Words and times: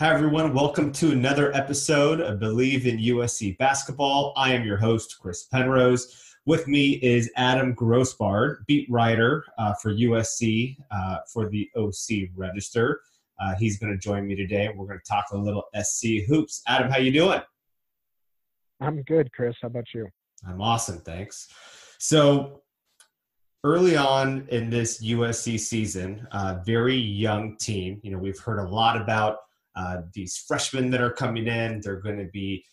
Hi, 0.00 0.14
everyone. 0.14 0.54
Welcome 0.54 0.92
to 0.92 1.12
another 1.12 1.54
episode 1.54 2.22
of 2.22 2.40
Believe 2.40 2.86
in 2.86 2.96
USC 2.96 3.58
Basketball. 3.58 4.32
I 4.34 4.54
am 4.54 4.64
your 4.64 4.78
host, 4.78 5.18
Chris 5.20 5.42
Penrose. 5.42 6.34
With 6.46 6.66
me 6.66 6.92
is 7.02 7.30
Adam 7.36 7.74
Grossbard, 7.74 8.64
beat 8.66 8.90
writer 8.90 9.44
uh, 9.58 9.74
for 9.74 9.92
USC 9.92 10.78
uh, 10.90 11.18
for 11.30 11.50
the 11.50 11.68
OC 11.76 12.30
Register. 12.34 13.02
Uh, 13.38 13.54
he's 13.56 13.78
going 13.78 13.92
to 13.92 13.98
join 13.98 14.26
me 14.26 14.34
today, 14.34 14.64
and 14.64 14.78
we're 14.78 14.86
going 14.86 15.00
to 15.00 15.06
talk 15.06 15.26
a 15.32 15.36
little 15.36 15.64
SC 15.78 16.24
hoops. 16.26 16.62
Adam, 16.66 16.90
how 16.90 16.96
you 16.96 17.12
doing? 17.12 17.42
I'm 18.80 19.02
good, 19.02 19.30
Chris. 19.34 19.54
How 19.60 19.68
about 19.68 19.88
you? 19.92 20.08
I'm 20.48 20.62
awesome, 20.62 21.00
thanks. 21.00 21.48
So, 21.98 22.62
early 23.64 23.98
on 23.98 24.48
in 24.48 24.70
this 24.70 25.04
USC 25.04 25.60
season, 25.60 26.26
uh, 26.32 26.60
very 26.64 26.96
young 26.96 27.58
team. 27.58 28.00
You 28.02 28.12
know, 28.12 28.18
we've 28.18 28.38
heard 28.38 28.60
a 28.60 28.66
lot 28.66 28.98
about 28.98 29.40
uh, 29.80 30.02
these 30.12 30.36
freshmen 30.36 30.90
that 30.90 31.00
are 31.00 31.12
coming 31.12 31.46
in. 31.46 31.80
They're 31.80 32.00
going 32.00 32.18
to 32.18 32.30
be 32.32 32.64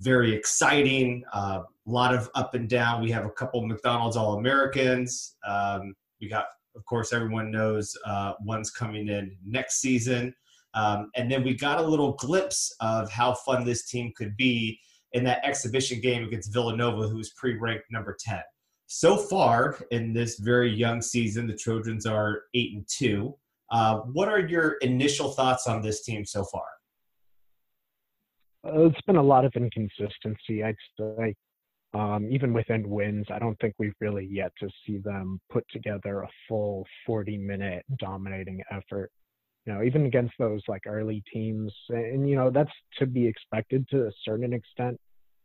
very 0.00 0.34
exciting. 0.34 1.22
Uh, 1.32 1.60
a 1.86 1.90
lot 1.90 2.14
of 2.14 2.30
up 2.34 2.54
and 2.54 2.68
down. 2.68 3.02
We 3.02 3.10
have 3.10 3.26
a 3.26 3.30
couple 3.30 3.64
McDonald's 3.66 4.16
All 4.16 4.38
Americans. 4.38 5.36
Um, 5.46 5.94
we 6.20 6.28
got, 6.28 6.46
of 6.74 6.84
course, 6.86 7.12
everyone 7.12 7.50
knows 7.50 7.96
uh, 8.06 8.32
one's 8.40 8.70
coming 8.70 9.08
in 9.08 9.36
next 9.44 9.80
season. 9.80 10.34
Um, 10.72 11.10
and 11.14 11.30
then 11.30 11.44
we 11.44 11.54
got 11.54 11.78
a 11.78 11.86
little 11.86 12.12
glimpse 12.14 12.74
of 12.80 13.10
how 13.10 13.34
fun 13.34 13.64
this 13.64 13.86
team 13.86 14.12
could 14.16 14.36
be 14.36 14.80
in 15.12 15.22
that 15.24 15.44
exhibition 15.44 16.00
game 16.00 16.24
against 16.24 16.52
Villanova, 16.52 17.06
who's 17.06 17.30
pre 17.36 17.56
ranked 17.58 17.84
number 17.90 18.16
10. 18.18 18.40
So 18.86 19.16
far 19.16 19.78
in 19.90 20.12
this 20.12 20.38
very 20.38 20.72
young 20.74 21.00
season, 21.00 21.46
the 21.46 21.56
Trojans 21.56 22.06
are 22.06 22.42
8 22.54 22.72
and 22.74 22.88
2. 22.88 23.34
Uh, 23.74 23.96
what 24.12 24.28
are 24.28 24.38
your 24.38 24.74
initial 24.82 25.32
thoughts 25.32 25.66
on 25.66 25.82
this 25.82 26.04
team 26.04 26.24
so 26.24 26.44
far? 26.44 26.62
Uh, 28.64 28.84
it's 28.84 29.00
been 29.00 29.16
a 29.16 29.22
lot 29.22 29.44
of 29.44 29.52
inconsistency, 29.56 30.62
I'd 30.62 30.76
say. 30.96 31.34
Um, 31.92 32.28
even 32.30 32.52
within 32.52 32.88
wins, 32.88 33.26
I 33.32 33.40
don't 33.40 33.58
think 33.58 33.74
we've 33.78 33.96
really 34.00 34.28
yet 34.30 34.52
to 34.60 34.68
see 34.86 34.98
them 34.98 35.40
put 35.50 35.64
together 35.72 36.22
a 36.22 36.28
full 36.48 36.86
40 37.04 37.36
minute 37.36 37.84
dominating 37.98 38.62
effort. 38.70 39.10
You 39.66 39.72
know, 39.72 39.82
even 39.82 40.06
against 40.06 40.34
those 40.38 40.62
like 40.68 40.82
early 40.86 41.24
teams, 41.32 41.72
and 41.88 42.28
you 42.28 42.36
know, 42.36 42.50
that's 42.50 42.70
to 43.00 43.06
be 43.06 43.26
expected 43.26 43.88
to 43.88 44.06
a 44.06 44.12
certain 44.24 44.52
extent, 44.52 45.00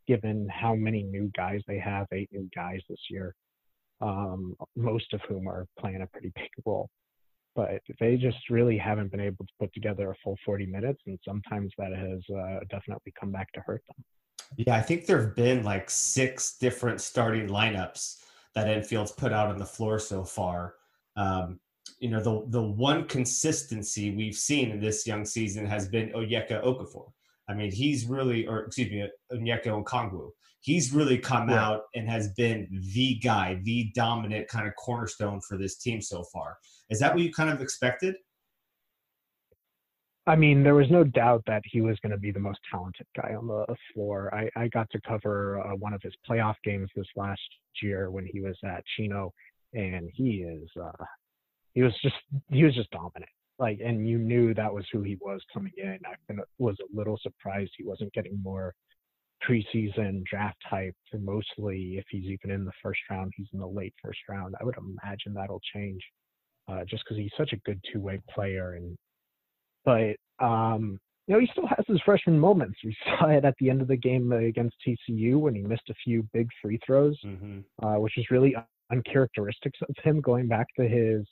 given 0.08 0.48
how 0.52 0.76
many 0.76 1.02
new 1.02 1.32
guys 1.36 1.62
they 1.68 1.80
have, 1.80 2.06
eight 2.14 2.30
new 2.32 2.48
guys 2.56 2.82
this 2.90 3.02
year, 3.10 3.34
um, 4.02 4.56
most 4.76 5.14
of 5.14 5.22
whom 5.28 5.48
are 5.48 5.66
playing 5.80 6.04
a 6.04 6.08
pretty 6.08 6.32
big 6.36 6.50
role 6.64 6.90
but 7.56 7.82
they 8.00 8.16
just 8.16 8.50
really 8.50 8.78
haven't 8.78 9.12
been 9.12 9.20
able 9.20 9.46
to 9.46 9.54
put 9.60 9.74
together 9.74 10.12
a 10.12 10.16
full 10.24 10.38
40 10.46 10.66
minutes 10.66 11.02
and 11.06 11.20
sometimes 11.26 11.74
that 11.78 11.92
has 11.94 12.20
uh, 12.36 12.60
definitely 12.70 13.14
come 13.20 13.32
back 13.32 13.52
to 13.54 13.62
hurt 13.62 13.84
them 13.88 14.04
yeah 14.58 14.76
i 14.76 14.82
think 14.82 15.06
there 15.06 15.22
have 15.22 15.36
been 15.36 15.64
like 15.64 15.90
six 15.90 16.58
different 16.58 17.02
starting 17.02 17.48
lineups 17.48 18.18
that 18.56 18.68
enfield's 18.68 19.12
put 19.12 19.32
out 19.32 19.50
on 19.50 19.58
the 19.58 19.66
floor 19.66 20.00
so 20.00 20.24
far 20.24 20.76
um, 21.16 21.60
you 22.00 22.10
know 22.10 22.22
the 22.22 22.46
the 22.48 22.62
one 22.62 23.06
consistency 23.08 24.12
we've 24.12 24.36
seen 24.36 24.72
in 24.72 24.80
this 24.80 25.06
young 25.06 25.26
season 25.26 25.66
has 25.66 25.88
been 25.88 26.10
Onyeka 26.10 26.64
Okafor. 26.64 27.12
I 27.48 27.54
mean, 27.56 27.72
he's 27.72 28.06
really, 28.06 28.48
or 28.48 28.66
excuse 28.66 28.90
me, 28.92 29.08
Onyeka 29.34 29.84
Okongwu. 29.84 30.30
He's 30.62 30.94
really 30.94 31.18
come 31.18 31.50
yeah. 31.50 31.66
out 31.66 31.82
and 31.96 32.10
has 32.10 32.34
been 32.34 32.68
the 32.94 33.16
guy, 33.16 33.60
the 33.64 33.92
dominant 33.96 34.48
kind 34.50 34.68
of 34.68 34.76
cornerstone 34.76 35.40
for 35.48 35.58
this 35.58 35.78
team 35.78 36.02
so 36.02 36.24
far. 36.34 36.58
Is 36.90 37.00
that 37.00 37.14
what 37.14 37.24
you 37.24 37.32
kind 37.32 37.50
of 37.50 37.62
expected? 37.62 38.16
I 40.28 40.36
mean, 40.36 40.62
there 40.62 40.76
was 40.76 40.92
no 40.92 41.04
doubt 41.04 41.44
that 41.48 41.64
he 41.66 41.82
was 41.82 41.98
going 42.02 42.12
to 42.12 42.18
be 42.18 42.32
the 42.32 42.40
most 42.40 42.60
talented 42.70 43.08
guy 43.20 43.34
on 43.34 43.48
the 43.48 43.66
floor. 43.94 44.32
I, 44.32 44.50
I 44.56 44.68
got 44.68 44.88
to 44.92 45.02
cover 45.02 45.60
uh, 45.60 45.76
one 45.76 45.94
of 45.94 46.02
his 46.04 46.14
playoff 46.30 46.54
games 46.64 46.88
this 46.96 47.08
last 47.16 47.42
year 47.82 48.12
when 48.12 48.28
he 48.32 48.40
was 48.40 48.56
at 48.64 48.84
Chino, 48.96 49.34
and 49.74 50.08
he 50.14 50.44
is 50.44 50.70
uh, 50.80 51.04
he 51.74 51.82
was 51.82 51.94
just 52.04 52.16
he 52.50 52.64
was 52.64 52.76
just 52.76 52.92
dominant. 52.92 53.32
Like, 53.58 53.80
and 53.84 54.08
you 54.08 54.20
knew 54.20 54.54
that 54.54 54.74
was 54.74 54.86
who 54.92 55.02
he 55.02 55.18
was 55.20 55.42
coming 55.52 55.74
in. 55.78 55.98
I 56.06 56.34
was 56.60 56.76
a 56.80 56.96
little 56.96 57.18
surprised 57.22 57.72
he 57.76 57.84
wasn't 57.84 58.14
getting 58.14 58.40
more 58.44 58.76
preseason 59.48 60.24
draft 60.26 60.62
hype. 60.66 60.96
And 61.12 61.24
mostly, 61.24 61.98
if 61.98 62.06
he's 62.10 62.26
even 62.26 62.52
in 62.52 62.66
the 62.66 62.72
first 62.82 63.00
round, 63.10 63.32
he's 63.36 63.48
in 63.54 63.60
the 63.60 63.68
late 63.68 63.94
first 64.04 64.20
round. 64.28 64.56
I 64.60 64.64
would 64.64 64.76
imagine 64.78 65.34
that'll 65.34 65.62
change 65.74 66.02
uh, 66.68 66.84
just 66.86 67.04
because 67.04 67.18
he's 67.18 67.32
such 67.38 67.54
a 67.54 67.58
good 67.58 67.80
two 67.92 68.00
way 68.00 68.20
player. 68.34 68.74
And 68.74 68.98
but 69.86 70.46
um, 70.46 71.00
you 71.28 71.36
know 71.36 71.40
he 71.40 71.50
still 71.52 71.68
has 71.68 71.86
his 71.88 72.02
freshman 72.06 72.40
moments. 72.40 72.78
We 72.84 72.96
saw 73.06 73.28
it 73.30 73.46
at 73.46 73.56
the 73.60 73.70
end 73.70 73.82
of 73.82 73.88
the 73.88 73.98
game 73.98 74.32
against 74.32 74.76
TCU 74.88 75.40
when 75.40 75.56
he 75.56 75.62
missed 75.62 75.90
a 75.90 75.96
few 76.04 76.28
big 76.34 76.48
free 76.62 76.80
throws, 76.86 77.18
mm-hmm. 77.26 77.60
uh, 77.86 78.00
which 78.00 78.18
is 78.18 78.26
really 78.32 78.56
uncharacteristic 78.92 79.74
of 79.88 79.96
him 80.04 80.22
going 80.22 80.48
back 80.48 80.68
to 80.80 80.88
his 80.88 81.26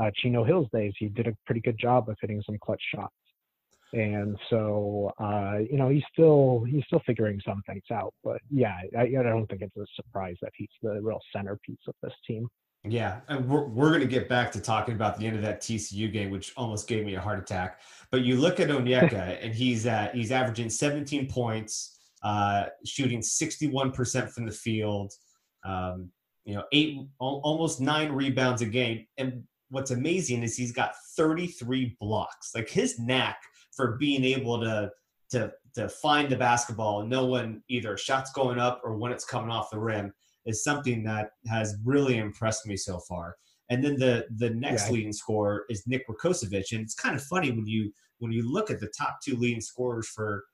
uh, 0.00 0.10
Chino 0.16 0.44
Hills 0.44 0.68
days. 0.72 0.94
He 0.98 1.08
did 1.08 1.26
a 1.26 1.36
pretty 1.46 1.60
good 1.60 1.78
job 1.78 2.08
of 2.08 2.16
hitting 2.20 2.42
some 2.44 2.56
clutch 2.62 2.82
shots. 2.94 3.14
And 3.92 4.38
so, 4.48 5.12
uh, 5.18 5.58
you 5.70 5.76
know, 5.76 5.88
he's 5.88 6.04
still 6.12 6.64
he's 6.68 6.84
still 6.86 7.02
figuring 7.06 7.40
some 7.46 7.62
things 7.66 7.82
out. 7.92 8.14
But 8.24 8.40
yeah, 8.50 8.76
I, 8.96 9.02
I 9.02 9.22
don't 9.22 9.46
think 9.46 9.62
it's 9.62 9.76
a 9.76 9.86
surprise 9.94 10.36
that 10.42 10.52
he's 10.54 10.68
the 10.82 11.00
real 11.02 11.20
centerpiece 11.34 11.80
of 11.86 11.94
this 12.02 12.14
team. 12.26 12.48
Yeah, 12.84 13.20
and 13.28 13.48
we're, 13.48 13.66
we're 13.66 13.90
going 13.90 14.00
to 14.00 14.08
get 14.08 14.28
back 14.28 14.50
to 14.52 14.60
talking 14.60 14.94
about 14.94 15.16
the 15.16 15.26
end 15.26 15.36
of 15.36 15.42
that 15.42 15.60
TCU 15.60 16.12
game, 16.12 16.30
which 16.30 16.52
almost 16.56 16.88
gave 16.88 17.06
me 17.06 17.14
a 17.14 17.20
heart 17.20 17.38
attack. 17.38 17.80
But 18.10 18.22
you 18.22 18.36
look 18.36 18.58
at 18.58 18.70
Onyeka, 18.70 19.38
and 19.42 19.54
he's 19.54 19.86
at 19.86 20.14
he's 20.14 20.32
averaging 20.32 20.68
17 20.68 21.28
points, 21.28 22.00
uh, 22.24 22.64
shooting 22.84 23.20
61% 23.20 24.30
from 24.30 24.46
the 24.46 24.52
field, 24.52 25.12
um, 25.64 26.10
you 26.44 26.54
know, 26.54 26.64
eight 26.72 26.98
almost 27.20 27.80
nine 27.80 28.10
rebounds 28.10 28.62
a 28.62 28.66
game. 28.66 29.06
And 29.16 29.44
what's 29.70 29.90
amazing 29.90 30.42
is 30.42 30.56
he's 30.56 30.72
got 30.72 30.94
33 31.16 31.96
blocks. 32.00 32.52
Like 32.54 32.68
his 32.68 32.98
knack 32.98 33.42
for 33.74 33.96
being 33.98 34.24
able 34.24 34.60
to 34.60 34.90
to 35.30 35.52
to 35.74 35.88
find 35.88 36.28
the 36.28 36.36
basketball 36.36 37.00
and 37.00 37.10
know 37.10 37.26
when 37.26 37.62
either 37.68 37.96
shots 37.96 38.30
going 38.32 38.58
up 38.58 38.80
or 38.84 38.96
when 38.96 39.10
it's 39.10 39.24
coming 39.24 39.50
off 39.50 39.70
the 39.70 39.78
rim 39.78 40.12
is 40.44 40.62
something 40.62 41.02
that 41.04 41.30
has 41.48 41.76
really 41.84 42.18
impressed 42.18 42.66
me 42.66 42.76
so 42.76 42.98
far. 42.98 43.36
And 43.70 43.82
then 43.82 43.96
the 43.96 44.26
the 44.36 44.50
next 44.50 44.86
yeah. 44.86 44.92
leading 44.92 45.12
scorer 45.12 45.64
is 45.70 45.86
Nick 45.86 46.06
Rakocevic, 46.08 46.72
and 46.72 46.80
it's 46.82 46.94
kind 46.94 47.14
of 47.14 47.22
funny 47.22 47.50
when 47.50 47.66
you 47.66 47.92
when 48.18 48.32
you 48.32 48.50
look 48.50 48.70
at 48.70 48.80
the 48.80 48.92
top 48.96 49.18
two 49.24 49.36
leading 49.36 49.60
scorers 49.60 50.08
for 50.08 50.44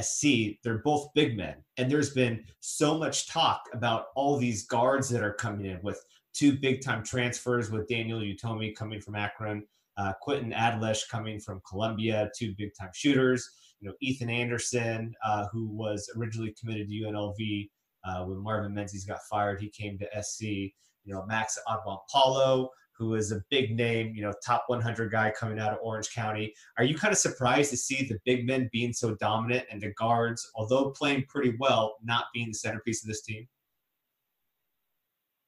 SC, 0.00 0.58
they're 0.62 0.82
both 0.84 1.08
big 1.14 1.36
men, 1.36 1.56
and 1.76 1.90
there's 1.90 2.10
been 2.10 2.44
so 2.60 2.96
much 2.96 3.28
talk 3.28 3.62
about 3.72 4.06
all 4.14 4.36
these 4.36 4.66
guards 4.66 5.08
that 5.08 5.22
are 5.22 5.32
coming 5.32 5.66
in 5.66 5.80
with 5.82 6.00
two 6.34 6.52
big 6.52 6.82
time 6.82 7.02
transfers 7.02 7.70
with 7.70 7.88
Daniel 7.88 8.20
Utomi 8.20 8.76
coming 8.76 9.00
from 9.00 9.16
Akron, 9.16 9.64
uh, 9.98 10.12
Quinton 10.22 10.52
Adlesh 10.52 11.08
coming 11.10 11.40
from 11.40 11.60
Columbia, 11.68 12.30
two 12.36 12.54
big 12.56 12.70
time 12.78 12.90
shooters. 12.94 13.48
You 13.80 13.88
know 13.88 13.94
Ethan 14.00 14.30
Anderson, 14.30 15.14
uh, 15.24 15.46
who 15.52 15.66
was 15.66 16.10
originally 16.16 16.54
committed 16.58 16.88
to 16.88 16.94
UNLV 16.94 17.68
uh, 18.04 18.24
when 18.24 18.42
Marvin 18.42 18.74
Menzies 18.74 19.04
got 19.04 19.20
fired, 19.30 19.60
he 19.60 19.68
came 19.68 19.98
to 19.98 20.22
SC. 20.22 20.72
You 21.04 21.14
know, 21.14 21.24
Max 21.26 21.58
Agbonkpolo, 21.66 22.68
who 22.92 23.14
is 23.14 23.32
a 23.32 23.42
big 23.50 23.74
name, 23.74 24.14
you 24.14 24.22
know, 24.22 24.32
top 24.44 24.64
100 24.66 25.10
guy 25.10 25.32
coming 25.38 25.58
out 25.58 25.72
of 25.72 25.78
Orange 25.82 26.12
County. 26.12 26.52
Are 26.76 26.84
you 26.84 26.96
kind 26.96 27.12
of 27.12 27.18
surprised 27.18 27.70
to 27.70 27.76
see 27.76 28.06
the 28.06 28.18
big 28.26 28.46
men 28.46 28.68
being 28.72 28.92
so 28.92 29.14
dominant 29.14 29.66
and 29.70 29.80
the 29.80 29.92
guards, 29.94 30.50
although 30.54 30.90
playing 30.90 31.24
pretty 31.28 31.54
well, 31.58 31.96
not 32.02 32.26
being 32.34 32.48
the 32.48 32.54
centerpiece 32.54 33.02
of 33.02 33.08
this 33.08 33.22
team? 33.22 33.46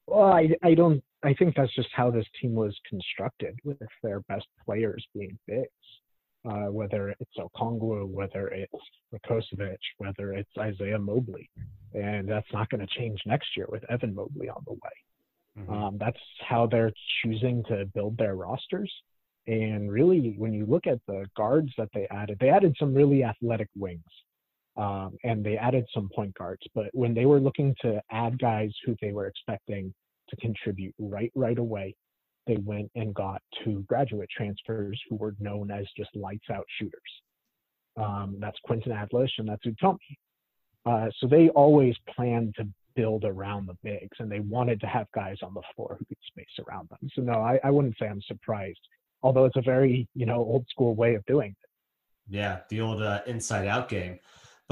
Well, 0.07 0.31
I, 0.31 0.49
I 0.63 0.73
don't. 0.73 1.03
I 1.23 1.33
think 1.35 1.55
that's 1.55 1.73
just 1.75 1.89
how 1.93 2.09
this 2.09 2.25
team 2.41 2.53
was 2.55 2.75
constructed, 2.89 3.57
with 3.63 3.77
their 4.01 4.21
best 4.21 4.47
players 4.65 5.05
being 5.13 5.37
bigs 5.47 5.69
uh, 6.45 6.67
whether 6.67 7.09
it's 7.19 7.37
Okongwu, 7.37 8.07
whether 8.07 8.47
it's 8.47 8.73
Rakocevic, 9.13 9.77
whether 9.97 10.33
it's 10.33 10.49
Isaiah 10.57 10.99
Mobley. 10.99 11.49
And 11.93 12.27
that's 12.27 12.51
not 12.53 12.69
going 12.69 12.85
to 12.85 12.99
change 12.99 13.19
next 13.25 13.55
year 13.55 13.67
with 13.69 13.83
Evan 13.91 14.15
Mobley 14.15 14.49
on 14.49 14.63
the 14.65 14.73
way. 14.73 15.59
Mm-hmm. 15.59 15.73
Um, 15.73 15.97
that's 15.99 16.19
how 16.47 16.65
they're 16.65 16.93
choosing 17.21 17.63
to 17.65 17.85
build 17.93 18.17
their 18.17 18.35
rosters. 18.35 18.91
And 19.47 19.91
really, 19.91 20.33
when 20.37 20.53
you 20.53 20.65
look 20.65 20.87
at 20.87 20.99
the 21.07 21.25
guards 21.35 21.71
that 21.77 21.89
they 21.93 22.07
added, 22.09 22.37
they 22.39 22.49
added 22.49 22.75
some 22.79 22.93
really 22.93 23.23
athletic 23.23 23.69
wings. 23.75 24.01
Um, 24.77 25.17
and 25.23 25.43
they 25.43 25.57
added 25.57 25.85
some 25.93 26.09
point 26.15 26.33
guards. 26.35 26.61
But 26.73 26.85
when 26.93 27.13
they 27.13 27.25
were 27.25 27.39
looking 27.39 27.75
to 27.81 28.01
add 28.11 28.39
guys 28.39 28.71
who 28.85 28.95
they 29.01 29.11
were 29.11 29.27
expecting 29.27 29.93
to 30.29 30.35
contribute 30.37 30.95
right 30.97 31.31
right 31.35 31.57
away, 31.57 31.95
they 32.47 32.57
went 32.57 32.89
and 32.95 33.13
got 33.13 33.41
two 33.63 33.83
graduate 33.87 34.29
transfers 34.35 34.99
who 35.09 35.15
were 35.15 35.35
known 35.39 35.71
as 35.71 35.85
just 35.97 36.15
lights 36.15 36.49
out 36.51 36.65
shooters. 36.79 37.01
Um, 37.97 38.37
that's 38.39 38.57
Quinton 38.63 38.93
Adlesh 38.93 39.31
and 39.37 39.47
that's 39.47 39.65
Utomi. 39.65 39.97
Uh, 40.85 41.09
so 41.19 41.27
they 41.27 41.49
always 41.49 41.95
planned 42.15 42.55
to 42.57 42.67
build 42.95 43.23
around 43.23 43.67
the 43.67 43.77
bigs 43.83 44.17
and 44.19 44.31
they 44.31 44.39
wanted 44.39 44.79
to 44.81 44.87
have 44.87 45.07
guys 45.13 45.37
on 45.43 45.53
the 45.53 45.61
floor 45.75 45.97
who 45.99 46.05
could 46.05 46.17
space 46.25 46.65
around 46.67 46.89
them. 46.89 47.09
So 47.13 47.21
no, 47.21 47.33
I, 47.33 47.59
I 47.63 47.69
wouldn't 47.69 47.95
say 47.99 48.07
I'm 48.07 48.21
surprised, 48.27 48.79
although 49.21 49.45
it's 49.45 49.57
a 49.57 49.61
very, 49.61 50.07
you 50.15 50.25
know, 50.25 50.37
old 50.37 50.65
school 50.69 50.95
way 50.95 51.15
of 51.15 51.25
doing 51.25 51.51
it. 51.51 51.69
Yeah, 52.29 52.59
the 52.69 52.81
old 52.81 53.01
uh, 53.01 53.21
inside 53.27 53.67
out 53.67 53.89
game. 53.89 54.19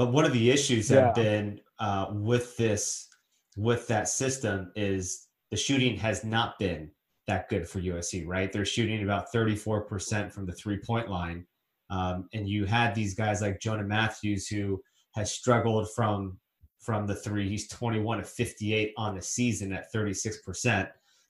But 0.00 0.12
one 0.12 0.24
of 0.24 0.32
the 0.32 0.50
issues 0.50 0.90
yeah. 0.90 1.04
have 1.04 1.14
been 1.14 1.60
uh, 1.78 2.06
with 2.10 2.56
this, 2.56 3.06
with 3.54 3.86
that 3.88 4.08
system, 4.08 4.72
is 4.74 5.26
the 5.50 5.58
shooting 5.58 5.94
has 5.98 6.24
not 6.24 6.58
been 6.58 6.90
that 7.26 7.50
good 7.50 7.68
for 7.68 7.80
USC. 7.80 8.26
Right, 8.26 8.50
they're 8.50 8.64
shooting 8.64 9.02
about 9.02 9.30
thirty 9.30 9.54
four 9.54 9.82
percent 9.82 10.32
from 10.32 10.46
the 10.46 10.54
three 10.54 10.78
point 10.78 11.10
line, 11.10 11.46
um, 11.90 12.30
and 12.32 12.48
you 12.48 12.64
had 12.64 12.94
these 12.94 13.14
guys 13.14 13.42
like 13.42 13.60
Jonah 13.60 13.84
Mathews 13.84 14.46
who 14.48 14.80
has 15.16 15.34
struggled 15.34 15.86
from 15.94 16.38
from 16.80 17.06
the 17.06 17.16
three. 17.16 17.46
He's 17.46 17.68
21 17.68 18.20
of 18.20 18.26
58 18.26 18.94
on 18.96 19.16
the 19.16 19.20
season 19.20 19.70
at 19.74 19.92
36%. 19.92 20.88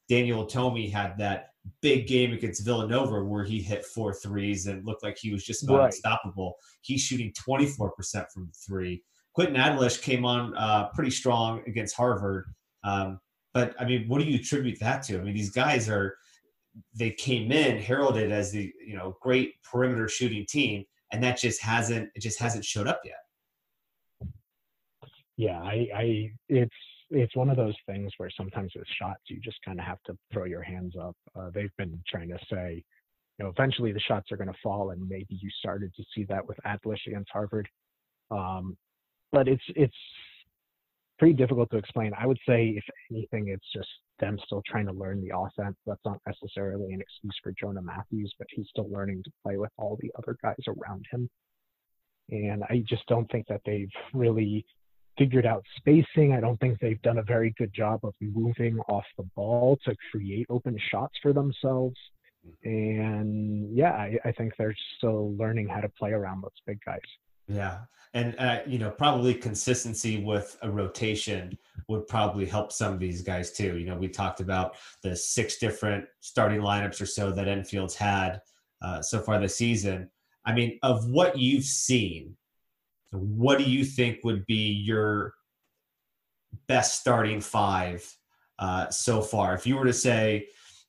Daniel 0.09 0.47
Utomi 0.47 0.93
had 0.93 1.19
that 1.19 1.50
big 1.83 2.07
game 2.07 2.33
against 2.33 2.65
Villanova 2.65 3.23
where 3.23 3.45
he 3.45 3.61
hit 3.61 3.85
four 3.85 4.15
threes 4.15 4.67
and 4.67 4.85
looked 4.87 5.03
like 5.03 5.19
he 5.19 5.33
was 5.33 5.45
just 5.45 5.65
about 5.65 5.79
right. 5.79 5.87
unstoppable. 5.87 6.55
He's 6.83 7.03
shooting 7.03 7.33
24% 7.33 7.91
from 8.33 8.51
three. 8.67 9.03
Quinton 9.35 9.57
Adlesh 9.57 10.03
came 10.03 10.25
on 10.25 10.57
uh, 10.57 10.89
pretty 10.95 11.11
strong 11.11 11.63
against 11.67 11.97
Harvard. 11.97 12.47
Um, 12.85 13.21
but 13.53 13.75
I 13.79 13.85
mean, 13.85 14.09
what 14.09 14.21
do 14.21 14.27
you 14.27 14.39
attribute 14.39 14.79
that 14.81 15.03
to? 15.05 15.19
I 15.19 15.23
mean, 15.23 15.35
these 15.35 15.51
guys 15.51 15.89
are 15.89 16.17
they 16.95 17.11
came 17.11 17.51
in 17.51 17.79
heralded 17.79 18.31
as 18.31 18.53
the 18.53 18.73
you 18.85 18.97
know 18.97 19.17
great 19.21 19.55
perimeter 19.63 20.09
shooting 20.09 20.47
team, 20.49 20.85
and 21.13 21.23
that 21.23 21.37
just 21.37 21.61
hasn't 21.61 22.09
it 22.15 22.21
just 22.21 22.39
hasn't 22.39 22.65
showed 22.65 22.87
up 22.87 23.01
yet 23.05 23.17
yeah, 25.41 25.59
I, 25.59 25.89
I, 25.95 26.31
it's, 26.51 26.75
it's 27.11 27.37
one 27.37 27.51
of 27.51 27.57
those 27.57 27.75
things 27.87 28.13
where 28.17 28.31
sometimes 28.37 28.73
with 28.75 28.87
shots, 28.99 29.21
you 29.27 29.41
just 29.41 29.59
kind 29.65 29.79
of 29.79 29.87
have 29.87 30.03
to 30.07 30.17
throw 30.33 30.45
your 30.45 30.63
hands 30.63 30.95
up. 31.01 31.17
Uh, 31.39 31.51
they've 31.53 31.75
been 31.77 32.01
trying 32.09 32.29
to 32.29 32.39
say, 32.51 32.83
you 33.39 33.45
know, 33.45 33.51
eventually 33.51 33.93
the 33.93 34.01
shots 34.01 34.31
are 34.31 34.37
going 34.37 34.49
to 34.49 34.59
fall, 34.63 34.91
and 34.91 35.09
maybe 35.09 35.39
you 35.41 35.51
started 35.59 35.93
to 35.97 36.05
see 36.15 36.25
that 36.25 36.47
with 36.47 36.59
Adlesh 36.67 37.07
against 37.07 37.31
Harvard. 37.33 37.69
Um, 38.31 38.77
but 39.33 39.49
it's 39.49 39.63
it's 39.75 39.95
pretty 41.19 41.35
difficult 41.35 41.71
to 41.71 41.77
explain. 41.77 42.13
I 42.19 42.27
would 42.27 42.39
say, 42.49 42.75
if 42.77 42.85
anything, 43.11 43.49
it's 43.49 43.67
just 43.75 43.89
them 44.21 44.39
still 44.47 44.63
trying 44.67 44.87
to 44.87 44.93
learn 44.93 45.21
the 45.21 45.37
offense. 45.37 45.77
That's 45.87 46.01
not 46.05 46.19
necessarily 46.27 46.93
an 46.93 47.01
excuse 47.01 47.37
for 47.43 47.53
Jonah 47.59 47.83
Mathews, 47.83 48.33
but 48.39 48.47
he's 48.51 48.67
still 48.69 48.91
learning 48.91 49.23
to 49.25 49.31
play 49.43 49.57
with 49.57 49.71
all 49.77 49.99
the 50.01 50.11
other 50.17 50.37
guys 50.43 50.57
around 50.67 51.05
him. 51.11 51.29
And 52.31 52.63
I 52.65 52.85
just 52.89 53.07
don't 53.07 53.31
think 53.31 53.47
that 53.49 53.63
they've 53.67 53.91
really 54.15 54.65
figured 55.21 55.45
out 55.45 55.63
spacing. 55.77 56.33
I 56.33 56.41
don't 56.41 56.59
think 56.61 56.81
they've 56.81 57.03
done 57.03 57.19
a 57.19 57.23
very 57.23 57.55
good 57.59 57.75
job 57.75 58.01
of 58.05 58.15
moving 58.23 58.79
off 58.89 59.05
the 59.19 59.29
ball 59.37 59.79
to 59.85 59.95
create 60.11 60.47
open 60.49 60.79
shots 60.91 61.15
for 61.23 61.35
themselves. 61.35 61.97
And 62.65 63.77
yeah, 63.77 63.93
I, 63.93 64.19
I 64.25 64.33
think 64.33 64.55
they're 64.57 64.75
still 64.97 65.37
learning 65.37 65.69
how 65.69 65.81
to 65.81 65.91
play 65.91 66.13
around 66.13 66.41
those 66.43 66.51
big 66.67 66.79
guys. 66.87 67.01
Yeah. 67.47 67.81
And, 68.15 68.35
uh, 68.39 68.61
you 68.67 68.79
know, 68.79 68.91
probably 68.91 69.35
consistency 69.35 70.25
with 70.25 70.57
a 70.63 70.71
rotation 70.71 71.59
would 71.89 72.07
probably 72.07 72.47
help 72.47 72.73
some 72.73 72.95
of 72.95 72.99
these 72.99 73.21
guys 73.21 73.53
too. 73.53 73.77
You 73.77 73.87
know, 73.87 73.97
we 73.97 74.09
talked 74.09 74.41
about 74.41 74.77
the 75.03 75.15
six 75.15 75.59
different 75.59 76.07
starting 76.21 76.63
lineups 76.63 77.01
or 77.03 77.07
so 77.07 77.31
that 77.33 77.47
Enfield's 77.47 77.95
had 77.95 78.41
uh, 78.81 79.03
so 79.03 79.21
far 79.21 79.39
this 79.39 79.57
season. 79.57 80.09
I 80.47 80.55
mean, 80.55 80.79
of 80.83 81.11
what 81.11 81.37
you've 81.37 81.65
seen, 81.65 82.37
what 83.13 83.59
do 83.59 83.65
you 83.65 83.85
think 83.85 84.21
would 84.25 84.47
be 84.47 84.73
your 84.73 85.35
best 86.69 87.01
starting 87.01 87.41
five 87.41 88.05
uh, 88.59 88.89
so 88.91 89.21
far? 89.21 89.55
If 89.55 89.67
you 89.67 89.77
were 89.77 89.87
to 89.87 89.93
say, 89.93 90.47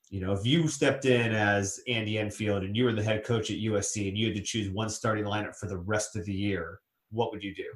you 0.10 0.20
know, 0.20 0.34
if 0.34 0.46
you 0.46 0.68
stepped 0.68 1.06
in 1.06 1.32
as 1.34 1.80
Andy 1.88 2.18
Enfield 2.18 2.64
and 2.64 2.76
you 2.76 2.84
were 2.84 2.92
the 2.92 3.04
head 3.04 3.24
coach 3.24 3.50
at 3.50 3.58
USC 3.58 4.08
and 4.10 4.18
you 4.18 4.28
had 4.28 4.36
to 4.36 4.42
choose 4.42 4.70
one 4.70 4.90
starting 4.90 5.24
lineup 5.24 5.56
for 5.56 5.68
the 5.68 5.78
rest 5.78 6.16
of 6.16 6.26
the 6.26 6.34
year, 6.34 6.80
what 7.12 7.32
would 7.32 7.44
you 7.44 7.56
do? 7.56 7.72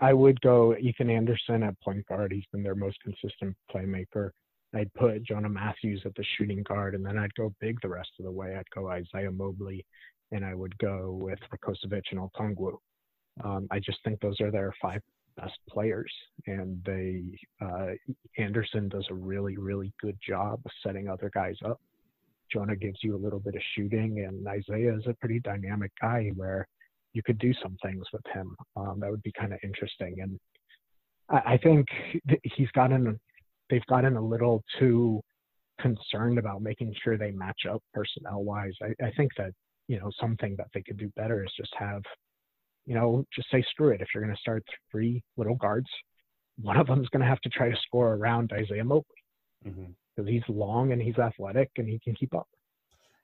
I 0.00 0.12
would 0.12 0.40
go 0.42 0.76
Ethan 0.76 1.10
Anderson 1.10 1.62
at 1.62 1.80
point 1.80 2.06
guard. 2.06 2.32
He's 2.32 2.44
been 2.52 2.62
their 2.62 2.74
most 2.74 2.98
consistent 3.02 3.56
playmaker. 3.74 4.30
I'd 4.74 4.92
put 4.94 5.24
Jonah 5.24 5.48
Mathews 5.48 6.02
at 6.04 6.14
the 6.14 6.24
shooting 6.36 6.62
guard, 6.62 6.94
and 6.94 7.04
then 7.04 7.18
I'd 7.18 7.34
go 7.34 7.54
big 7.60 7.80
the 7.80 7.88
rest 7.88 8.10
of 8.18 8.26
the 8.26 8.30
way. 8.30 8.54
I'd 8.54 8.70
go 8.74 8.90
Isaiah 8.90 9.32
Mobley 9.32 9.84
and 10.32 10.44
I 10.44 10.54
would 10.54 10.76
go 10.78 11.18
with 11.20 11.38
Rakocevic 11.52 12.02
and 12.10 12.20
Okongwu. 12.20 12.76
Um, 13.44 13.68
I 13.70 13.78
just 13.78 13.98
think 14.04 14.20
those 14.20 14.40
are 14.40 14.50
their 14.50 14.74
five 14.80 15.00
best 15.36 15.58
players, 15.68 16.12
and 16.46 16.82
they 16.84 17.22
uh, 17.60 17.92
Anderson 18.36 18.88
does 18.88 19.06
a 19.10 19.14
really 19.14 19.56
really 19.56 19.92
good 20.00 20.18
job 20.26 20.60
of 20.64 20.70
setting 20.84 21.08
other 21.08 21.30
guys 21.32 21.56
up. 21.64 21.80
Jonah 22.52 22.76
gives 22.76 22.98
you 23.02 23.14
a 23.14 23.22
little 23.22 23.40
bit 23.40 23.54
of 23.54 23.62
shooting, 23.74 24.24
and 24.26 24.46
Isaiah 24.46 24.96
is 24.96 25.06
a 25.06 25.14
pretty 25.14 25.40
dynamic 25.40 25.92
guy 26.00 26.30
where 26.34 26.66
you 27.12 27.22
could 27.22 27.38
do 27.38 27.52
some 27.62 27.76
things 27.82 28.04
with 28.12 28.24
him. 28.32 28.54
Um, 28.76 28.98
that 29.00 29.10
would 29.10 29.22
be 29.22 29.32
kind 29.38 29.52
of 29.52 29.60
interesting, 29.62 30.16
and 30.20 30.38
I, 31.28 31.54
I 31.54 31.58
think 31.58 31.86
he's 32.42 32.70
gotten 32.72 33.18
they've 33.70 33.86
gotten 33.86 34.16
a 34.16 34.20
little 34.20 34.64
too 34.78 35.20
concerned 35.80 36.38
about 36.38 36.62
making 36.62 36.92
sure 37.02 37.16
they 37.16 37.30
match 37.30 37.60
up 37.70 37.82
personnel 37.94 38.42
wise. 38.42 38.72
I, 38.82 39.06
I 39.06 39.12
think 39.16 39.30
that 39.36 39.52
you 39.88 39.98
know, 39.98 40.10
something 40.20 40.54
that 40.56 40.68
they 40.72 40.82
could 40.82 40.98
do 40.98 41.10
better 41.16 41.42
is 41.42 41.50
just 41.56 41.74
have, 41.76 42.02
you 42.86 42.94
know, 42.94 43.24
just 43.34 43.50
say 43.50 43.64
screw 43.70 43.88
it. 43.88 44.00
If 44.00 44.08
you're 44.14 44.22
going 44.22 44.34
to 44.34 44.40
start 44.40 44.62
three 44.90 45.22
little 45.36 45.56
guards, 45.56 45.88
one 46.60 46.76
of 46.76 46.86
them 46.86 47.00
is 47.02 47.08
going 47.08 47.22
to 47.22 47.28
have 47.28 47.40
to 47.40 47.48
try 47.48 47.70
to 47.70 47.76
score 47.86 48.14
around 48.14 48.52
Isaiah 48.52 48.84
Mobley 48.84 49.04
because 49.64 49.78
mm-hmm. 50.18 50.26
he's 50.26 50.42
long 50.48 50.92
and 50.92 51.00
he's 51.00 51.18
athletic 51.18 51.70
and 51.78 51.88
he 51.88 51.98
can 51.98 52.14
keep 52.14 52.34
up. 52.34 52.48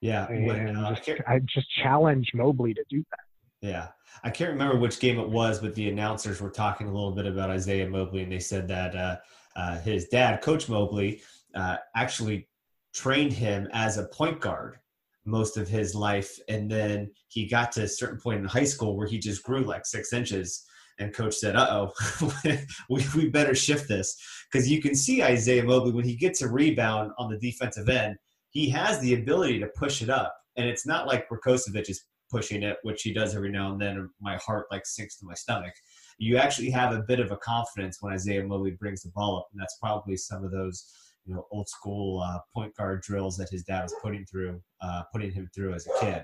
Yeah, 0.01 0.27
and 0.27 0.45
when, 0.45 0.75
uh, 0.75 0.95
just, 0.95 1.21
I, 1.25 1.35
I 1.35 1.39
just 1.39 1.67
challenge 1.81 2.31
Mobley 2.33 2.73
to 2.73 2.83
do 2.89 3.03
that. 3.11 3.19
Yeah, 3.67 3.87
I 4.23 4.29
can't 4.29 4.51
remember 4.51 4.77
which 4.77 4.99
game 4.99 5.19
it 5.19 5.29
was, 5.29 5.59
but 5.59 5.73
the 5.73 5.89
announcers 5.89 6.41
were 6.41 6.49
talking 6.49 6.87
a 6.87 6.93
little 6.93 7.11
bit 7.11 7.25
about 7.25 7.49
Isaiah 7.49 7.89
Mobley, 7.89 8.21
and 8.21 8.31
they 8.31 8.39
said 8.39 8.67
that 8.67 8.95
uh, 8.95 9.17
uh, 9.55 9.79
his 9.79 10.07
dad, 10.09 10.41
Coach 10.41 10.69
Mobley, 10.69 11.21
uh, 11.55 11.77
actually 11.95 12.47
trained 12.93 13.33
him 13.33 13.67
as 13.73 13.97
a 13.97 14.03
point 14.07 14.39
guard 14.39 14.77
most 15.25 15.57
of 15.57 15.67
his 15.67 15.95
life. 15.95 16.39
And 16.47 16.69
then 16.69 17.11
he 17.27 17.47
got 17.47 17.71
to 17.73 17.83
a 17.83 17.87
certain 17.87 18.19
point 18.19 18.39
in 18.39 18.45
high 18.45 18.63
school 18.63 18.95
where 18.95 19.07
he 19.07 19.19
just 19.19 19.43
grew 19.43 19.61
like 19.61 19.85
six 19.85 20.13
inches. 20.13 20.65
And 20.97 21.13
coach 21.13 21.35
said, 21.35 21.57
uh 21.57 21.67
oh, 21.69 22.31
we, 22.89 23.05
we 23.15 23.29
better 23.29 23.53
shift 23.53 23.89
this. 23.89 24.15
Because 24.49 24.69
you 24.69 24.81
can 24.81 24.95
see 24.95 25.21
Isaiah 25.21 25.63
Mobley, 25.63 25.91
when 25.91 26.05
he 26.05 26.15
gets 26.15 26.41
a 26.41 26.47
rebound 26.47 27.11
on 27.17 27.29
the 27.29 27.37
defensive 27.37 27.89
end, 27.89 28.15
he 28.51 28.69
has 28.69 28.99
the 29.01 29.15
ability 29.15 29.59
to 29.59 29.67
push 29.75 30.01
it 30.01 30.09
up. 30.09 30.33
And 30.55 30.67
it's 30.67 30.85
not 30.85 31.07
like 31.07 31.27
Rakocevic 31.27 31.89
is 31.89 32.05
pushing 32.31 32.63
it, 32.63 32.77
which 32.83 33.01
he 33.01 33.13
does 33.13 33.35
every 33.35 33.51
now 33.51 33.71
and 33.71 33.81
then. 33.81 34.09
My 34.21 34.37
heart 34.37 34.67
like 34.71 34.85
sinks 34.85 35.17
to 35.17 35.25
my 35.25 35.33
stomach. 35.33 35.73
You 36.17 36.37
actually 36.37 36.69
have 36.69 36.93
a 36.93 37.03
bit 37.05 37.19
of 37.19 37.31
a 37.31 37.37
confidence 37.37 37.97
when 37.99 38.13
Isaiah 38.13 38.45
Mobley 38.45 38.71
brings 38.71 39.01
the 39.01 39.09
ball 39.09 39.39
up. 39.39 39.49
And 39.51 39.59
that's 39.59 39.77
probably 39.81 40.15
some 40.15 40.45
of 40.45 40.51
those 40.51 40.89
you 41.25 41.33
know 41.33 41.45
old 41.51 41.67
school 41.67 42.21
uh, 42.21 42.39
point 42.53 42.75
guard 42.75 43.01
drills 43.01 43.37
that 43.37 43.49
his 43.49 43.63
dad 43.63 43.83
was 43.83 43.95
putting 44.01 44.25
through, 44.25 44.61
uh, 44.81 45.03
putting 45.11 45.31
him 45.31 45.49
through 45.53 45.73
as 45.73 45.87
a 45.87 45.99
kid. 45.99 46.23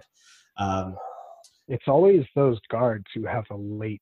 Um, 0.58 0.96
it's 1.68 1.88
always 1.88 2.26
those 2.36 2.60
guards 2.70 3.06
who 3.16 3.26
have 3.26 3.46
a 3.50 3.56
late 3.56 4.02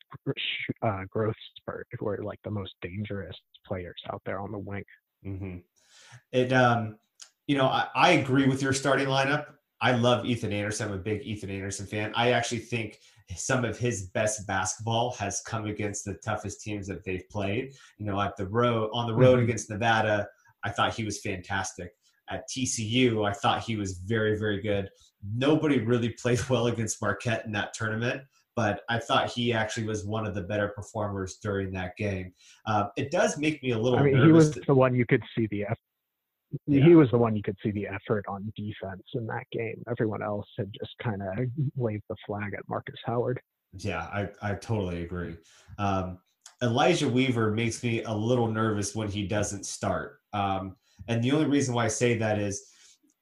uh, 0.82 1.03
growth 1.10 1.36
spurt 1.58 1.88
who 2.00 2.08
are 2.08 2.24
like 2.24 2.39
the 2.44 2.51
most 2.51 2.74
dangerous 2.82 3.36
players 3.65 4.01
out 4.12 4.22
there 4.25 4.39
on 4.39 4.51
the 4.51 4.58
wing. 4.58 4.84
Mm-hmm. 5.25 5.58
It, 6.32 6.51
um, 6.53 6.98
you 7.48 7.58
know, 7.58 7.68
I, 7.68 7.88
I 7.96 8.12
agree 8.12 8.48
with 8.48 8.62
your 8.62 8.74
starting 8.74 9.08
lineup. 9.08 9.46
I 9.82 9.91
love 9.91 10.25
Ethan 10.25 10.51
Anderson. 10.51 10.88
I'm 10.88 10.96
a 10.96 10.98
big 10.98 11.22
Ethan 11.22 11.50
Anderson 11.50 11.86
fan. 11.86 12.12
I 12.15 12.32
actually 12.32 12.60
think 12.60 13.00
some 13.36 13.63
of 13.63 13.77
his 13.77 14.08
best 14.10 14.48
basketball 14.48 15.13
has 15.13 15.41
come 15.41 15.65
against 15.65 16.06
the 16.06 16.15
toughest 16.15 16.62
teams 16.62 16.88
that 16.88 17.03
they've 17.03 17.29
played. 17.29 17.74
You 17.98 18.06
know, 18.06 18.20
at 18.20 18.36
the 18.36 18.48
road 18.48 18.89
on 18.94 19.08
the 19.08 19.13
road 19.13 19.36
mm-hmm. 19.36 19.44
against 19.44 19.70
Nevada, 19.70 20.27
I 20.63 20.69
thought 20.69 20.93
he 20.93 21.03
was 21.03 21.19
fantastic. 21.19 21.91
At 22.29 22.47
TCU, 22.49 23.27
I 23.27 23.33
thought 23.33 23.63
he 23.63 23.75
was 23.75 23.99
very, 23.99 24.37
very 24.37 24.61
good. 24.61 24.89
Nobody 25.35 25.79
really 25.79 26.09
played 26.21 26.39
well 26.49 26.67
against 26.67 27.01
Marquette 27.01 27.45
in 27.45 27.51
that 27.53 27.73
tournament, 27.73 28.21
but 28.55 28.81
I 28.89 28.99
thought 28.99 29.31
he 29.31 29.53
actually 29.53 29.87
was 29.87 30.05
one 30.05 30.25
of 30.25 30.35
the 30.35 30.41
better 30.41 30.69
performers 30.69 31.37
during 31.41 31.71
that 31.73 31.95
game. 31.97 32.33
Uh, 32.65 32.87
it 32.97 33.11
does 33.11 33.37
make 33.37 33.63
me 33.63 33.71
a 33.71 33.79
little. 33.79 33.99
I 33.99 34.03
mean, 34.03 34.21
he 34.21 34.31
was 34.31 34.51
to, 34.51 34.61
the 34.67 34.75
one 34.75 34.95
you 34.95 35.05
could 35.05 35.23
see 35.35 35.47
the. 35.47 35.65
Yeah. 36.65 36.83
He 36.83 36.95
was 36.95 37.11
the 37.11 37.17
one 37.17 37.35
you 37.35 37.43
could 37.43 37.57
see 37.61 37.69
the 37.69 37.85
effort 37.85 38.25
on 38.27 38.51
defense 38.57 39.03
in 39.13 39.27
that 39.27 39.43
game. 39.51 39.83
Everyone 39.87 40.23
else 40.23 40.47
had 40.57 40.71
just 40.73 40.95
kind 41.01 41.21
of 41.21 41.45
waved 41.75 42.03
the 42.09 42.15
flag 42.25 42.55
at 42.55 42.67
Markus 42.67 42.99
Howard. 43.05 43.39
Yeah, 43.77 44.01
I, 44.01 44.29
I 44.41 44.55
totally 44.55 45.03
agree. 45.03 45.37
Um, 45.77 46.17
Elijah 46.61 47.07
Weaver 47.07 47.51
makes 47.51 47.83
me 47.83 48.03
a 48.03 48.13
little 48.13 48.47
nervous 48.47 48.95
when 48.95 49.09
he 49.09 49.27
doesn't 49.27 49.65
start. 49.65 50.18
Um, 50.33 50.75
and 51.07 51.24
the 51.24 51.31
only 51.31 51.48
reason 51.48 51.74
why 51.74 51.86
I 51.86 51.89
say 51.89 52.17
that 52.17 52.39
is, 52.39 52.65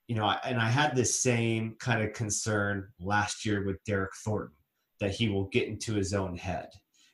you 0.08 0.16
know, 0.16 0.34
and 0.44 0.60
I 0.60 0.70
had 0.70 0.96
this 0.96 1.22
same 1.22 1.76
kind 1.80 2.02
of 2.02 2.14
concern 2.14 2.88
last 3.00 3.46
year 3.46 3.66
with 3.66 3.84
Derryck 3.86 4.16
Thornton 4.24 4.56
that 5.00 5.12
he 5.12 5.30
will 5.30 5.46
get 5.46 5.68
into 5.68 5.94
his 5.94 6.14
own 6.14 6.38
head. 6.38 6.70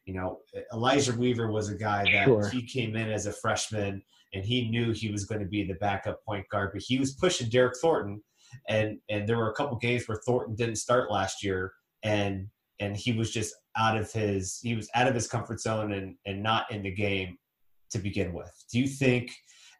You 0.05 0.13
know, 0.15 0.39
Elijah 0.73 1.13
Weaver 1.13 1.51
was 1.51 1.69
a 1.69 1.75
guy 1.75 2.03
that 2.12 2.25
sure. 2.25 2.50
he 2.50 2.62
came 2.62 2.95
in 2.95 3.09
as 3.09 3.25
a 3.25 3.31
freshman 3.31 4.01
and 4.33 4.43
he 4.43 4.69
knew 4.69 4.91
he 4.91 5.09
was 5.09 5.25
going 5.25 5.41
to 5.41 5.47
be 5.47 5.63
the 5.63 5.75
backup 5.75 6.23
point 6.25 6.47
guard, 6.50 6.71
but 6.73 6.81
he 6.81 6.97
was 6.97 7.13
pushing 7.13 7.50
Derryck 7.50 7.77
Thornton. 7.79 8.21
And 8.67 9.00
and 9.09 9.27
there 9.27 9.38
were 9.38 9.50
a 9.50 9.55
couple 9.55 9.77
games 9.77 10.07
where 10.07 10.21
Thornton 10.25 10.55
didn't 10.55 10.75
start 10.75 11.09
last 11.09 11.43
year, 11.43 11.73
and 12.03 12.47
and 12.79 12.95
he 12.95 13.12
was 13.12 13.31
just 13.31 13.55
out 13.75 13.97
of 13.97 14.12
his 14.12 14.59
he 14.62 14.75
was 14.75 14.89
out 14.93 15.07
of 15.07 15.15
his 15.15 15.27
comfort 15.27 15.59
zone 15.59 15.93
and 15.93 16.15
and 16.27 16.43
not 16.43 16.71
in 16.71 16.83
the 16.83 16.91
game 16.91 17.38
to 17.91 17.97
begin 17.97 18.31
with. 18.31 18.51
Do 18.71 18.79
you 18.79 18.88
think 18.88 19.31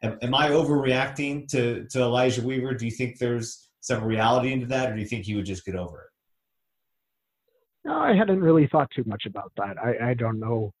am, 0.04 0.18
am 0.22 0.34
I 0.34 0.50
overreacting 0.50 1.48
to 1.48 1.86
to 1.90 2.00
Elijah 2.00 2.42
Weaver? 2.42 2.74
Do 2.74 2.84
you 2.84 2.90
think 2.90 3.18
there's 3.18 3.70
some 3.80 4.04
reality 4.04 4.52
into 4.52 4.66
that, 4.66 4.90
or 4.90 4.94
do 4.94 5.00
you 5.00 5.06
think 5.06 5.24
he 5.24 5.34
would 5.34 5.46
just 5.46 5.64
get 5.64 5.76
over 5.76 6.02
it? 6.02 7.88
No, 7.88 7.98
I 7.98 8.14
hadn't 8.14 8.40
really 8.40 8.66
thought 8.66 8.90
too 8.94 9.04
much 9.06 9.24
about 9.26 9.52
that. 9.56 9.76
I, 9.78 10.10
I 10.10 10.14
don't 10.14 10.40
know 10.40 10.72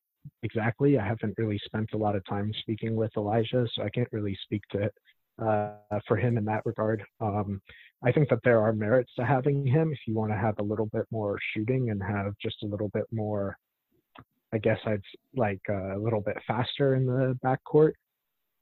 exactly. 0.42 0.98
I 0.98 1.06
haven't 1.06 1.34
really 1.36 1.60
spent 1.64 1.90
a 1.92 1.98
lot 1.98 2.16
of 2.16 2.24
time 2.24 2.50
speaking 2.60 2.96
with 2.96 3.10
Elijah, 3.16 3.66
so 3.74 3.82
I 3.82 3.90
can't 3.90 4.08
really 4.10 4.36
speak 4.44 4.62
to 4.72 4.84
it 4.84 4.94
uh, 5.42 6.00
for 6.08 6.16
him 6.16 6.38
in 6.38 6.44
that 6.46 6.64
regard. 6.64 7.02
Um, 7.20 7.60
I 8.02 8.12
think 8.12 8.30
that 8.30 8.40
there 8.42 8.60
are 8.60 8.72
merits 8.72 9.12
to 9.18 9.24
having 9.24 9.66
him 9.66 9.92
if 9.92 9.98
you 10.06 10.14
want 10.14 10.30
to 10.32 10.38
have 10.38 10.58
a 10.58 10.62
little 10.62 10.86
bit 10.86 11.04
more 11.10 11.38
shooting 11.52 11.90
and 11.90 12.02
have 12.02 12.32
just 12.40 12.62
a 12.62 12.66
little 12.66 12.88
bit 12.94 13.04
more, 13.12 13.56
I 14.52 14.58
guess 14.58 14.78
I'd 14.86 15.02
like 15.36 15.60
uh, 15.68 15.96
a 15.96 15.98
little 15.98 16.20
bit 16.20 16.36
faster 16.46 16.94
in 16.94 17.04
the 17.04 17.38
backcourt 17.44 17.92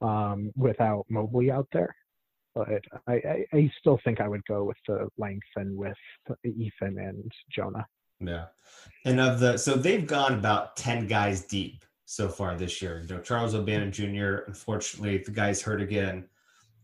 um, 0.03 0.51
without 0.57 1.05
Mobley 1.09 1.51
out 1.51 1.69
there. 1.73 1.95
But 2.55 2.69
I, 3.07 3.13
I, 3.15 3.45
I, 3.55 3.73
still 3.79 3.99
think 4.05 4.21
I 4.21 4.29
would 4.29 4.45
go 4.45 4.65
with 4.65 4.77
the 4.87 5.09
length 5.17 5.47
and 5.57 5.75
with 5.75 5.97
Ethan 6.45 6.99
and 6.99 7.33
Jonah. 7.51 7.87
Yeah. 8.21 8.47
And 9.07 9.19
of 9.21 9.41
the, 9.41 9.57
so 9.57 9.75
they've 9.75 10.07
gone 10.07 10.35
about 10.35 10.77
10 10.77 11.07
guys 11.07 11.47
deep 11.47 11.83
so 12.05 12.29
far 12.29 12.55
this 12.55 12.83
year. 12.83 13.01
You 13.01 13.15
know, 13.15 13.23
Charles 13.23 13.55
O'Bannon 13.55 13.91
Jr., 13.91 14.45
unfortunately, 14.47 15.19
the 15.19 15.31
guy's 15.31 15.63
hurt 15.63 15.81
again 15.81 16.27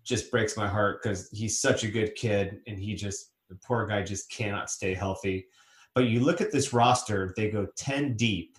just 0.04 0.30
breaks 0.30 0.56
my 0.56 0.66
heart 0.66 1.02
because 1.02 1.28
he's 1.30 1.60
such 1.60 1.84
a 1.84 1.88
good 1.88 2.14
kid 2.14 2.60
and 2.66 2.78
he 2.78 2.94
just 2.94 3.32
the 3.50 3.56
poor 3.56 3.86
guy 3.86 4.02
just 4.02 4.30
cannot 4.30 4.70
stay 4.70 4.94
healthy. 4.94 5.46
But 5.94 6.06
you 6.06 6.20
look 6.20 6.40
at 6.40 6.52
this 6.52 6.72
roster, 6.72 7.34
they 7.36 7.50
go 7.50 7.66
10 7.76 8.16
deep, 8.16 8.58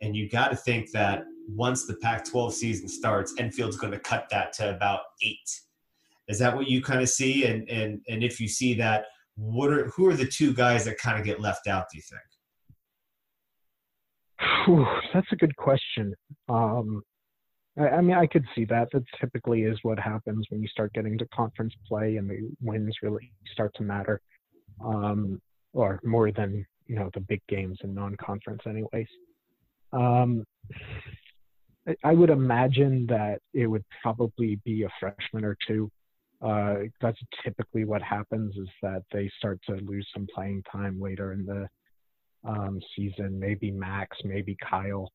and 0.00 0.16
you 0.16 0.28
got 0.28 0.48
to 0.48 0.56
think 0.56 0.90
that 0.92 1.24
once 1.48 1.86
the 1.86 1.94
Pac 1.96 2.24
12 2.24 2.54
season 2.54 2.88
starts, 2.88 3.34
Enfield's 3.38 3.76
going 3.76 3.92
to 3.92 3.98
cut 3.98 4.28
that 4.30 4.52
to 4.54 4.74
about 4.74 5.00
eight. 5.22 5.60
Is 6.28 6.38
that 6.38 6.54
what 6.54 6.68
you 6.68 6.82
kind 6.82 7.00
of 7.00 7.08
see? 7.08 7.46
And, 7.46 7.68
and, 7.70 8.00
and 8.08 8.22
if 8.22 8.40
you 8.40 8.48
see 8.48 8.74
that, 8.74 9.06
what 9.36 9.70
are, 9.70 9.86
who 9.88 10.06
are 10.08 10.14
the 10.14 10.26
two 10.26 10.52
guys 10.52 10.84
that 10.84 10.98
kind 10.98 11.18
of 11.18 11.24
get 11.24 11.40
left 11.40 11.66
out, 11.66 11.86
do 11.90 11.96
you 11.96 12.02
think? 12.02 12.20
Whew, 14.66 14.86
that's 15.14 15.32
a 15.32 15.36
good 15.36 15.56
question. 15.56 16.14
Um, 16.48 17.02
I, 17.78 17.88
I 17.88 18.00
mean, 18.00 18.16
I 18.16 18.26
could 18.26 18.44
see 18.54 18.64
that. 18.66 18.88
That 18.92 19.04
typically 19.20 19.62
is 19.62 19.78
what 19.82 19.98
happens 19.98 20.46
when 20.50 20.60
you 20.60 20.68
start 20.68 20.92
getting 20.92 21.16
to 21.18 21.26
conference 21.28 21.74
play 21.86 22.16
and 22.16 22.28
the 22.28 22.50
wins 22.60 22.94
really 23.02 23.32
start 23.52 23.72
to 23.76 23.82
matter, 23.82 24.20
um, 24.84 25.40
or 25.72 26.00
more 26.04 26.30
than 26.30 26.66
you 26.86 26.96
know 26.96 27.10
the 27.14 27.20
big 27.20 27.40
games 27.48 27.78
in 27.82 27.94
non-conference, 27.94 28.62
anyways. 28.66 29.08
Um, 29.92 30.44
I, 32.04 32.12
would 32.14 32.30
imagine 32.30 33.06
that 33.08 33.40
it 33.54 33.66
would 33.66 33.84
probably 34.02 34.60
be 34.64 34.84
a 34.84 34.88
freshman 35.00 35.44
or 35.44 35.56
two. 35.66 35.90
Uh, 36.40 36.74
that's 37.00 37.18
typically 37.44 37.84
what 37.84 38.02
happens 38.02 38.56
is 38.56 38.68
that 38.82 39.02
they 39.12 39.30
start 39.38 39.60
to 39.66 39.74
lose 39.76 40.06
some 40.14 40.26
playing 40.32 40.62
time 40.70 41.00
later 41.00 41.32
in 41.32 41.44
the 41.44 41.68
um, 42.48 42.80
season. 42.94 43.38
Maybe 43.38 43.70
Max, 43.70 44.16
maybe 44.24 44.56
Kyle. 44.68 45.10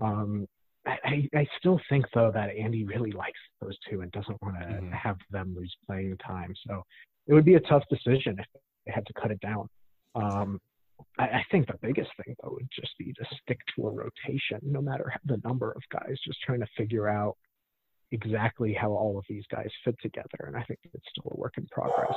Um, 0.00 0.46
I, 0.86 1.28
I 1.34 1.46
still 1.58 1.80
think 1.88 2.06
though 2.14 2.30
that 2.32 2.50
Andy 2.56 2.84
really 2.84 3.12
likes 3.12 3.38
those 3.60 3.76
two 3.88 4.00
and 4.00 4.10
doesn't 4.12 4.40
want 4.42 4.56
to 4.60 4.66
mm-hmm. 4.66 4.92
have 4.92 5.16
them 5.30 5.54
lose 5.56 5.74
playing 5.86 6.16
time. 6.18 6.54
So 6.66 6.82
it 7.26 7.34
would 7.34 7.44
be 7.44 7.54
a 7.54 7.60
tough 7.60 7.82
decision 7.90 8.36
if 8.38 8.46
they 8.86 8.92
had 8.92 9.06
to 9.06 9.12
cut 9.20 9.30
it 9.30 9.40
down. 9.40 9.68
Um, 10.14 10.58
I, 11.18 11.24
I 11.24 11.44
think 11.50 11.66
the 11.66 11.78
biggest 11.80 12.10
thing 12.16 12.34
though 12.42 12.52
would 12.52 12.68
just 12.74 12.96
be 12.98 13.12
to 13.12 13.24
stick 13.42 13.60
to 13.76 13.86
a 13.86 13.90
rotation, 13.90 14.60
no 14.62 14.80
matter 14.80 15.12
the 15.24 15.40
number 15.44 15.72
of 15.72 15.82
guys. 15.90 16.18
Just 16.24 16.40
trying 16.42 16.60
to 16.60 16.66
figure 16.76 17.08
out 17.08 17.36
exactly 18.12 18.72
how 18.72 18.90
all 18.90 19.18
of 19.18 19.24
these 19.28 19.44
guys 19.50 19.68
fit 19.84 19.96
together, 20.02 20.46
and 20.46 20.56
I 20.56 20.62
think 20.64 20.80
it's 20.92 21.06
still 21.10 21.32
a 21.32 21.38
work 21.38 21.54
in 21.56 21.66
progress. 21.70 22.14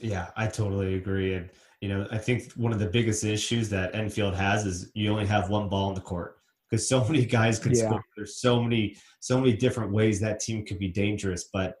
Yeah, 0.00 0.30
I 0.36 0.46
totally 0.46 0.94
agree. 0.94 1.34
And 1.34 1.50
you 1.80 1.88
know, 1.88 2.06
I 2.10 2.18
think 2.18 2.52
one 2.52 2.72
of 2.72 2.78
the 2.78 2.86
biggest 2.86 3.24
issues 3.24 3.68
that 3.70 3.94
Enfield 3.94 4.34
has 4.34 4.66
is 4.66 4.90
you 4.94 5.10
only 5.10 5.26
have 5.26 5.50
one 5.50 5.68
ball 5.68 5.88
in 5.88 5.94
the 5.94 6.00
court 6.00 6.36
because 6.70 6.88
so 6.88 7.04
many 7.08 7.24
guys 7.24 7.58
can 7.58 7.72
yeah. 7.72 7.86
score. 7.86 8.04
There's 8.16 8.40
so 8.40 8.62
many 8.62 8.96
so 9.20 9.38
many 9.38 9.56
different 9.56 9.92
ways 9.92 10.20
that 10.20 10.40
team 10.40 10.64
could 10.64 10.78
be 10.78 10.88
dangerous, 10.88 11.48
but 11.52 11.76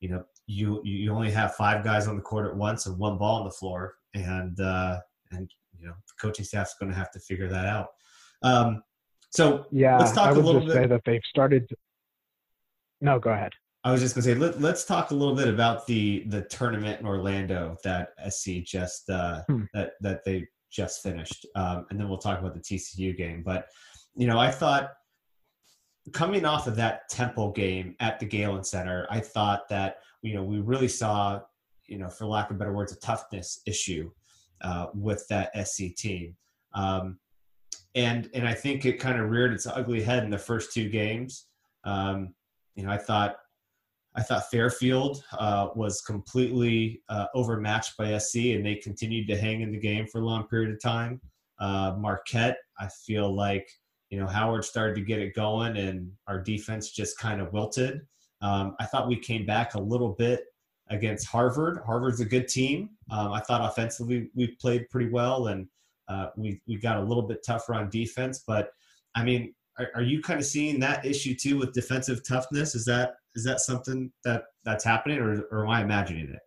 you 0.00 0.08
know 0.08 0.24
you 0.46 0.80
you 0.84 1.12
only 1.12 1.30
have 1.30 1.54
five 1.54 1.84
guys 1.84 2.08
on 2.08 2.16
the 2.16 2.22
court 2.22 2.46
at 2.46 2.56
once 2.56 2.86
and 2.86 2.98
one 2.98 3.18
ball 3.18 3.38
on 3.38 3.44
the 3.44 3.50
floor, 3.50 3.94
and 4.14 4.58
uh, 4.60 4.98
and 5.30 5.50
you 5.80 5.86
know 5.86 5.94
the 5.94 6.14
coaching 6.20 6.44
staff's 6.44 6.74
going 6.78 6.90
to 6.90 6.98
have 6.98 7.10
to 7.12 7.20
figure 7.20 7.48
that 7.48 7.66
out. 7.66 7.88
Um, 8.42 8.82
so 9.30 9.66
yeah, 9.70 9.96
let's 9.98 10.12
talk 10.12 10.28
I 10.28 10.32
would 10.32 10.44
a 10.44 10.46
little 10.46 10.60
just 10.60 10.74
bit. 10.74 10.82
Say 10.82 10.86
that 10.88 11.02
they've 11.04 11.24
started. 11.28 11.68
No, 13.00 13.18
go 13.18 13.30
ahead. 13.30 13.52
I 13.82 13.92
was 13.92 14.00
just 14.02 14.14
going 14.14 14.24
to 14.24 14.30
say 14.30 14.58
let, 14.60 14.74
us 14.74 14.84
talk 14.84 15.10
a 15.10 15.14
little 15.14 15.34
bit 15.34 15.48
about 15.48 15.86
the 15.86 16.24
the 16.28 16.42
tournament 16.42 17.00
in 17.00 17.06
Orlando 17.06 17.76
that 17.82 18.10
SC 18.28 18.62
just 18.62 19.08
uh, 19.08 19.42
hmm. 19.48 19.62
that 19.72 19.92
that 20.00 20.20
they 20.24 20.46
just 20.70 21.02
finished, 21.02 21.46
um, 21.56 21.86
and 21.90 21.98
then 21.98 22.08
we'll 22.08 22.18
talk 22.18 22.38
about 22.38 22.54
the 22.54 22.60
TCU 22.60 23.16
game. 23.16 23.42
But 23.44 23.66
you 24.14 24.26
know, 24.26 24.38
I 24.38 24.50
thought 24.50 24.90
coming 26.12 26.44
off 26.44 26.66
of 26.66 26.76
that 26.76 27.08
Temple 27.08 27.52
game 27.52 27.94
at 28.00 28.18
the 28.18 28.26
Galen 28.26 28.64
Center, 28.64 29.06
I 29.10 29.20
thought 29.20 29.68
that 29.68 29.96
you 30.22 30.34
know 30.34 30.44
we 30.44 30.60
really 30.60 30.88
saw, 30.88 31.40
you 31.86 31.98
know, 31.98 32.08
for 32.08 32.26
lack 32.26 32.50
of 32.50 32.58
better 32.58 32.72
words, 32.72 32.92
a 32.92 32.98
toughness 33.00 33.60
issue 33.66 34.10
uh, 34.62 34.86
with 34.94 35.26
that 35.28 35.50
SC 35.66 35.94
team, 35.96 36.36
um, 36.74 37.18
and 37.94 38.30
and 38.34 38.46
I 38.46 38.54
think 38.54 38.84
it 38.84 39.00
kind 39.00 39.20
of 39.20 39.30
reared 39.30 39.52
its 39.52 39.66
ugly 39.66 40.02
head 40.02 40.24
in 40.24 40.30
the 40.30 40.38
first 40.38 40.72
two 40.72 40.88
games. 40.88 41.46
Um, 41.84 42.34
you 42.74 42.84
know, 42.84 42.90
I 42.90 42.98
thought 42.98 43.36
I 44.14 44.22
thought 44.22 44.50
Fairfield 44.50 45.22
uh, 45.38 45.68
was 45.74 46.00
completely 46.02 47.02
uh, 47.08 47.26
overmatched 47.34 47.96
by 47.96 48.16
SC, 48.18 48.36
and 48.54 48.64
they 48.64 48.76
continued 48.76 49.28
to 49.28 49.36
hang 49.36 49.60
in 49.60 49.72
the 49.72 49.78
game 49.78 50.06
for 50.06 50.20
a 50.20 50.24
long 50.24 50.46
period 50.48 50.70
of 50.72 50.80
time. 50.80 51.20
Uh, 51.58 51.94
Marquette, 51.98 52.56
I 52.78 52.88
feel 53.06 53.34
like 53.34 53.68
you 54.10 54.18
know, 54.18 54.26
Howard 54.26 54.64
started 54.64 54.96
to 54.96 55.02
get 55.02 55.20
it 55.20 55.34
going 55.34 55.76
and 55.76 56.10
our 56.26 56.40
defense 56.40 56.90
just 56.90 57.18
kind 57.18 57.40
of 57.40 57.52
wilted. 57.52 58.00
Um, 58.42 58.74
I 58.80 58.86
thought 58.86 59.08
we 59.08 59.16
came 59.16 59.46
back 59.46 59.74
a 59.74 59.80
little 59.80 60.10
bit 60.10 60.44
against 60.90 61.26
Harvard. 61.26 61.80
Harvard's 61.86 62.20
a 62.20 62.24
good 62.24 62.48
team. 62.48 62.90
Um, 63.10 63.32
I 63.32 63.40
thought 63.40 63.68
offensively 63.68 64.28
we 64.34 64.48
played 64.60 64.88
pretty 64.90 65.10
well 65.10 65.48
and 65.48 65.68
uh, 66.08 66.30
we, 66.36 66.60
we 66.66 66.76
got 66.76 66.98
a 66.98 67.02
little 67.02 67.22
bit 67.22 67.44
tougher 67.46 67.74
on 67.74 67.88
defense. 67.88 68.42
But 68.46 68.72
I 69.14 69.24
mean, 69.24 69.54
are, 69.78 69.88
are, 69.94 70.02
you 70.02 70.20
kind 70.20 70.40
of 70.40 70.46
seeing 70.46 70.80
that 70.80 71.06
issue 71.06 71.34
too 71.34 71.58
with 71.58 71.72
defensive 71.72 72.26
toughness? 72.26 72.74
Is 72.74 72.84
that 72.86 73.14
is 73.36 73.44
that 73.44 73.60
something 73.60 74.12
that 74.24 74.44
that's 74.64 74.84
happening 74.84 75.20
or, 75.20 75.42
or 75.52 75.64
am 75.64 75.70
I 75.70 75.82
imagining 75.82 76.28
it? 76.28 76.40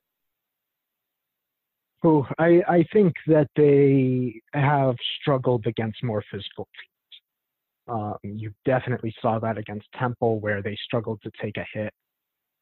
Oh, 2.06 2.28
I, 2.38 2.62
I 2.68 2.86
think 2.92 3.14
that 3.28 3.48
they 3.56 4.42
have 4.54 4.96
struggled 5.22 5.66
against 5.68 6.04
more 6.04 6.22
physical 6.30 6.68
teams. 6.68 7.88
Um, 7.88 8.18
you 8.24 8.52
definitely 8.66 9.16
saw 9.22 9.40
that 9.40 9.58
against 9.58 9.88
Temple, 9.98 10.42
where 10.42 10.62
they 10.62 10.78
struggled 10.84 11.22
to 11.22 11.32
take 11.42 11.56
a 11.56 11.66
hit 11.74 11.94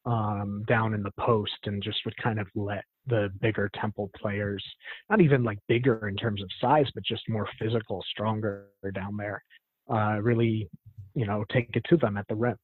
um, 0.04 0.64
down 0.66 0.94
in 0.94 1.02
the 1.02 1.12
post 1.18 1.52
and 1.64 1.82
just 1.82 1.98
would 2.04 2.16
kind 2.16 2.40
of 2.40 2.46
let 2.54 2.84
the 3.06 3.30
bigger 3.40 3.70
Temple 3.80 4.10
players, 4.16 4.64
not 5.10 5.20
even 5.20 5.44
like 5.44 5.58
bigger 5.68 6.08
in 6.08 6.16
terms 6.16 6.42
of 6.42 6.48
size, 6.60 6.86
but 6.94 7.04
just 7.04 7.28
more 7.28 7.48
physical, 7.58 8.04
stronger 8.10 8.66
down 8.94 9.16
there, 9.16 9.42
uh, 9.90 10.18
really, 10.20 10.68
you 11.14 11.26
know, 11.26 11.44
take 11.52 11.68
it 11.74 11.84
to 11.88 11.96
them 11.96 12.16
at 12.16 12.26
the 12.28 12.34
rim. 12.34 12.56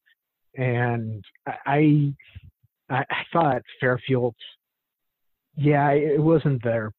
And 0.57 1.25
I, 1.67 2.13
I, 2.91 3.05
I 3.11 3.25
thought 3.33 3.63
Fairfield, 3.81 4.35
yeah, 5.57 5.91
it 5.91 6.21
wasn't 6.21 6.63
their 6.63 6.93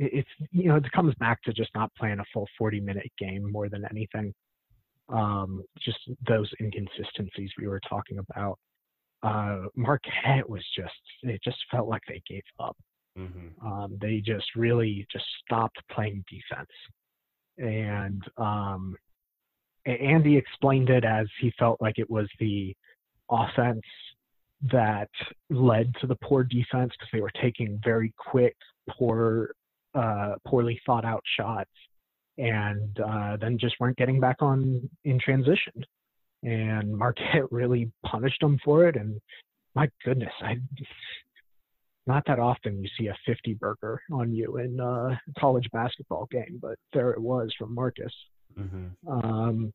it's 0.00 0.28
you 0.52 0.68
know 0.68 0.76
it 0.76 0.92
comes 0.92 1.12
back 1.16 1.42
to 1.42 1.52
just 1.52 1.70
not 1.74 1.92
playing 1.96 2.20
a 2.20 2.24
full 2.32 2.46
40 2.56 2.78
minute 2.78 3.10
game 3.18 3.50
more 3.50 3.68
than 3.68 3.84
anything 3.90 4.32
um, 5.08 5.62
just 5.80 5.98
those 6.26 6.50
inconsistencies 6.60 7.50
we 7.58 7.66
were 7.66 7.80
talking 7.88 8.18
about. 8.18 8.58
Uh, 9.22 9.62
Marquette 9.74 10.48
was 10.48 10.64
just, 10.76 10.92
it 11.22 11.40
just 11.42 11.58
felt 11.70 11.88
like 11.88 12.02
they 12.08 12.22
gave 12.28 12.42
up. 12.60 12.76
Mm-hmm. 13.18 13.66
Um, 13.66 13.98
they 14.00 14.22
just 14.24 14.46
really 14.54 15.06
just 15.10 15.24
stopped 15.44 15.78
playing 15.90 16.24
defense. 16.30 16.70
And 17.58 18.22
um, 18.36 18.96
Andy 19.86 20.36
explained 20.36 20.90
it 20.90 21.04
as 21.04 21.26
he 21.40 21.52
felt 21.58 21.80
like 21.80 21.98
it 21.98 22.08
was 22.08 22.28
the 22.38 22.74
offense 23.30 23.82
that 24.70 25.10
led 25.50 25.92
to 26.00 26.06
the 26.06 26.16
poor 26.16 26.44
defense 26.44 26.92
because 26.92 27.08
they 27.12 27.20
were 27.20 27.32
taking 27.42 27.80
very 27.82 28.12
quick, 28.16 28.56
poor, 28.88 29.50
uh, 29.94 30.34
poorly 30.46 30.80
thought 30.86 31.04
out 31.04 31.22
shots 31.36 31.70
and 32.38 33.00
uh, 33.00 33.36
then 33.36 33.58
just 33.58 33.74
weren't 33.80 33.96
getting 33.96 34.20
back 34.20 34.36
on 34.40 34.88
in 35.04 35.18
transition. 35.18 35.72
And 36.42 36.96
Marquette 36.96 37.50
really 37.50 37.90
punished 38.04 38.40
them 38.40 38.58
for 38.64 38.86
it. 38.86 38.96
And 38.96 39.20
my 39.74 39.88
goodness, 40.04 40.32
I 40.40 40.56
not 42.06 42.24
that 42.26 42.38
often 42.38 42.82
you 42.82 42.88
see 42.98 43.08
a 43.08 43.16
50 43.26 43.54
burger 43.54 44.00
on 44.10 44.32
you 44.32 44.56
in 44.56 44.80
a 44.80 45.20
college 45.38 45.68
basketball 45.72 46.26
game, 46.30 46.58
but 46.60 46.78
there 46.94 47.10
it 47.10 47.20
was 47.20 47.52
from 47.58 47.74
Markus. 47.74 48.12
Mm-hmm. 48.58 49.08
Um, 49.08 49.72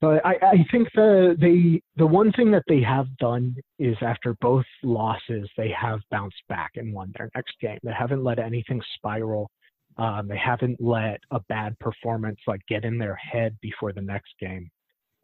but 0.00 0.24
I, 0.24 0.34
I 0.42 0.66
think 0.70 0.88
the 0.94 1.36
they 1.40 1.82
the 1.96 2.06
one 2.06 2.30
thing 2.32 2.52
that 2.52 2.62
they 2.68 2.80
have 2.82 3.06
done 3.16 3.56
is 3.80 3.96
after 4.00 4.34
both 4.40 4.64
losses 4.84 5.48
they 5.56 5.70
have 5.70 6.00
bounced 6.10 6.42
back 6.48 6.72
and 6.76 6.94
won 6.94 7.12
their 7.16 7.30
next 7.34 7.54
game. 7.60 7.78
They 7.82 7.92
haven't 7.98 8.22
let 8.22 8.38
anything 8.38 8.80
spiral. 8.94 9.50
Um, 9.96 10.28
they 10.28 10.38
haven't 10.38 10.80
let 10.80 11.20
a 11.32 11.40
bad 11.48 11.76
performance 11.80 12.38
like 12.46 12.60
get 12.68 12.84
in 12.84 12.98
their 12.98 13.16
head 13.16 13.56
before 13.60 13.92
the 13.92 14.00
next 14.00 14.30
game. 14.38 14.70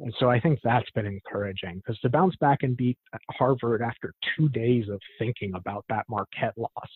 And 0.04 0.12
so 0.18 0.28
I 0.28 0.38
think 0.38 0.61
that's 0.62 0.90
been 0.90 1.06
encouraging 1.06 1.76
because 1.76 1.99
to 2.00 2.11
bounce 2.11 2.37
back 2.37 2.58
and 2.62 2.76
beat 2.76 2.99
Harvard 3.30 3.80
after 3.80 4.12
two 4.37 4.50
days 4.50 4.90
of 4.90 5.00
thinking 5.18 5.54
about 5.54 5.87
that 5.88 6.04
Marquette 6.11 6.52
loss, 6.58 6.90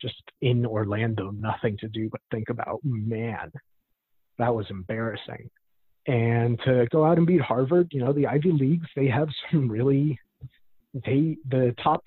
just 0.00 0.22
in 0.40 0.64
Orlando, 0.64 1.32
nothing 1.32 1.76
to 1.78 1.88
do 1.88 2.08
but 2.08 2.20
think 2.30 2.48
about, 2.48 2.78
man, 2.84 3.50
that 4.38 4.54
was 4.54 4.66
embarrassing. 4.70 5.50
And 6.06 6.60
to 6.64 6.86
go 6.92 7.04
out 7.04 7.18
and 7.18 7.26
beat 7.26 7.40
Harvard, 7.40 7.88
you 7.90 7.98
know, 7.98 8.12
the 8.12 8.28
Ivy 8.28 8.52
Leagues, 8.52 8.86
they 8.94 9.08
have 9.08 9.28
some 9.50 9.68
really, 9.68 10.16
they, 10.94 11.38
the 11.50 11.74
top 11.82 12.04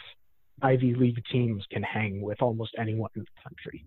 Ivy 0.62 0.96
League 0.96 1.22
teams 1.30 1.66
can 1.70 1.84
hang 1.84 2.22
with 2.22 2.42
almost 2.42 2.72
anyone 2.80 3.10
in 3.18 3.24
the 3.24 3.42
country, 3.44 3.86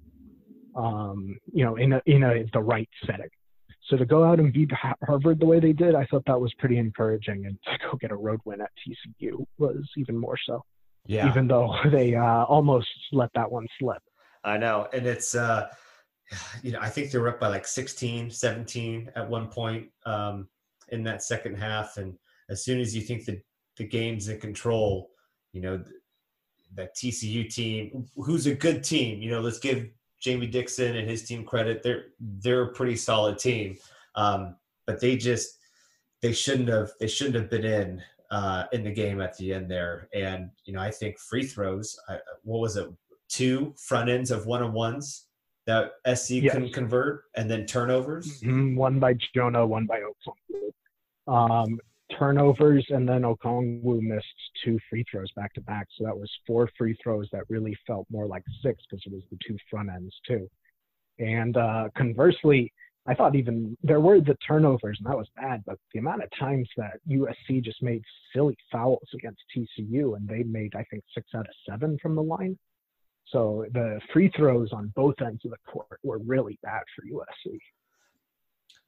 um, 0.77 1.39
you 1.55 1.65
know, 1.65 1.77
in 1.77 1.95
a, 1.95 2.03
in 2.05 2.23
a, 2.23 2.45
the 2.53 2.61
right 2.61 2.91
setting. 3.07 3.31
So 3.89 3.97
to 3.97 4.07
go 4.07 4.25
out 4.25 4.41
and 4.41 4.53
beat 4.53 4.71
Harvard 5.03 5.41
the 5.41 5.47
way 5.47 5.61
they 5.61 5.73
did, 5.73 5.95
I 5.95 6.07
thought 6.07 6.25
that 6.27 6.41
was 6.41 6.53
pretty 6.55 6.79
encouraging. 6.79 7.45
And 7.47 7.59
to 7.65 7.79
go 7.87 7.99
get 7.99 8.11
a 8.11 8.17
road 8.17 8.41
win 8.45 8.61
at 8.63 8.71
TCU 8.81 9.45
was 9.59 9.85
even 9.97 10.17
more 10.17 10.39
so. 10.47 10.65
Yeah. 11.07 11.29
Even 11.29 11.47
though 11.47 11.75
they 11.91 12.15
uh, 12.15 12.45
almost 12.45 12.89
let 13.13 13.31
that 13.35 13.51
one 13.51 13.67
slip. 13.79 14.03
I 14.43 14.57
know. 14.57 14.89
And 14.93 15.07
it's, 15.07 15.35
uh, 15.35 15.69
you 16.63 16.73
know, 16.73 16.79
I 16.81 16.89
think 16.89 17.11
they 17.11 17.19
were 17.19 17.29
up 17.29 17.41
by 17.41 17.49
like 17.49 17.67
16, 17.67 18.31
17 18.31 19.11
at 19.15 19.29
one 19.29 19.49
point 19.49 19.89
um, 20.07 20.49
in 20.89 21.03
that 21.05 21.23
second 21.23 21.57
half. 21.57 21.99
And 21.99 22.15
as 22.49 22.65
soon 22.65 22.81
as 22.81 22.97
you 22.97 23.03
think 23.03 23.27
that 23.27 23.43
the 23.77 23.85
game's 23.85 24.29
in 24.29 24.41
control, 24.41 25.11
you 25.53 25.61
know, 25.61 25.83
that 26.75 26.97
TCU 26.97 27.53
team, 27.53 28.07
who's 28.17 28.47
a 28.47 28.55
good 28.55 28.83
team, 28.83 29.21
you 29.21 29.31
know, 29.31 29.41
let's 29.41 29.59
give 29.59 29.89
Jamie 30.25 30.47
Dixon 30.47 30.97
and 30.97 31.09
his 31.09 31.23
team 31.23 31.45
credit. 31.45 31.83
They're 31.83 32.07
they're 32.19 32.63
a 32.63 32.73
pretty 32.73 32.97
solid 32.97 33.39
team, 33.39 33.77
um, 34.15 34.57
but 34.87 34.99
they 34.99 35.17
just 35.17 35.59
they 36.23 36.33
shouldn't 36.33 36.71
have 36.71 36.93
they 36.99 37.07
shouldn't 37.07 37.37
have 37.37 37.51
been 37.51 37.65
in 37.65 38.03
uh, 38.31 38.65
in 38.73 38.83
the 38.83 38.91
game 38.91 39.21
at 39.21 39.37
the 39.37 39.53
end 39.53 39.71
there. 39.71 40.09
And 40.15 40.51
you 40.65 40.73
know, 40.73 40.81
I 40.81 40.91
think 40.91 41.19
free 41.19 41.45
throws. 41.45 41.99
Uh, 42.09 42.17
what 42.43 42.61
was 42.61 42.77
it? 42.77 42.89
Two 43.29 43.75
front 43.77 44.09
ends 44.09 44.31
of 44.31 44.47
one 44.47 44.63
on 44.63 44.73
ones 44.73 45.27
that 45.67 45.93
SC 46.15 46.31
yes. 46.31 46.55
couldn't 46.55 46.73
convert, 46.73 47.25
and 47.37 47.51
then 47.51 47.67
turnovers. 47.67 48.41
Mm-hmm. 48.41 48.77
One 48.77 48.99
by 48.99 49.17
Jonah, 49.35 49.67
one 49.67 49.87
by 49.87 50.01
Okongwu. 50.01 51.63
Um, 51.63 51.79
turnovers, 52.19 52.85
and 52.91 53.09
then 53.09 53.23
Okongwu 53.23 54.01
missed 54.01 54.27
two 54.65 54.79
free 54.89 55.05
throws 55.11 55.31
back 55.37 55.53
to 55.55 55.61
back. 55.61 55.87
So 55.97 56.05
that 56.05 56.17
was 56.17 56.31
four 56.47 56.69
free 56.77 56.97
throws 57.03 57.29
that 57.33 57.45
really 57.49 57.77
felt 57.87 58.07
more 58.11 58.27
like 58.27 58.45
six 58.63 58.83
because 58.89 59.03
it 59.07 59.13
was 59.13 59.23
the 59.31 59.39
two 59.47 59.57
front 59.71 59.91
ends 59.91 60.15
too. 60.27 60.49
And 61.19 61.57
uh, 61.57 61.89
conversely, 61.97 62.73
I 63.07 63.15
thought 63.15 63.37
even 63.37 63.77
there 63.83 64.01
were 64.01 64.21
the 64.21 64.37
turnovers, 64.47 64.99
and 64.99 65.11
that 65.11 65.17
was 65.17 65.29
bad. 65.37 65.63
But 65.67 65.79
the 65.93 65.99
amount 65.99 66.23
of 66.23 66.31
times 66.39 66.69
that 66.77 67.01
USC 67.09 67.63
just 67.63 67.83
made 67.83 68.03
silly 68.35 68.57
fouls 68.73 69.09
against 69.15 69.43
TCU, 69.55 70.17
and 70.17 70.27
they 70.27 70.43
made 70.43 70.75
I 70.75 70.85
think 70.91 71.05
six 71.15 71.29
out 71.35 71.47
of 71.47 71.55
seven 71.69 71.99
from 72.01 72.15
the 72.15 72.23
line. 72.23 72.59
So 73.27 73.67
the 73.73 74.01
free 74.13 74.31
throws 74.37 74.73
on 74.73 74.93
both 74.95 75.17
ends 75.21 75.45
of 75.45 75.51
the 75.51 75.57
court 75.67 75.99
were 76.03 76.19
really 76.19 76.59
bad 76.63 76.83
for 76.95 77.05
USC. 77.07 77.59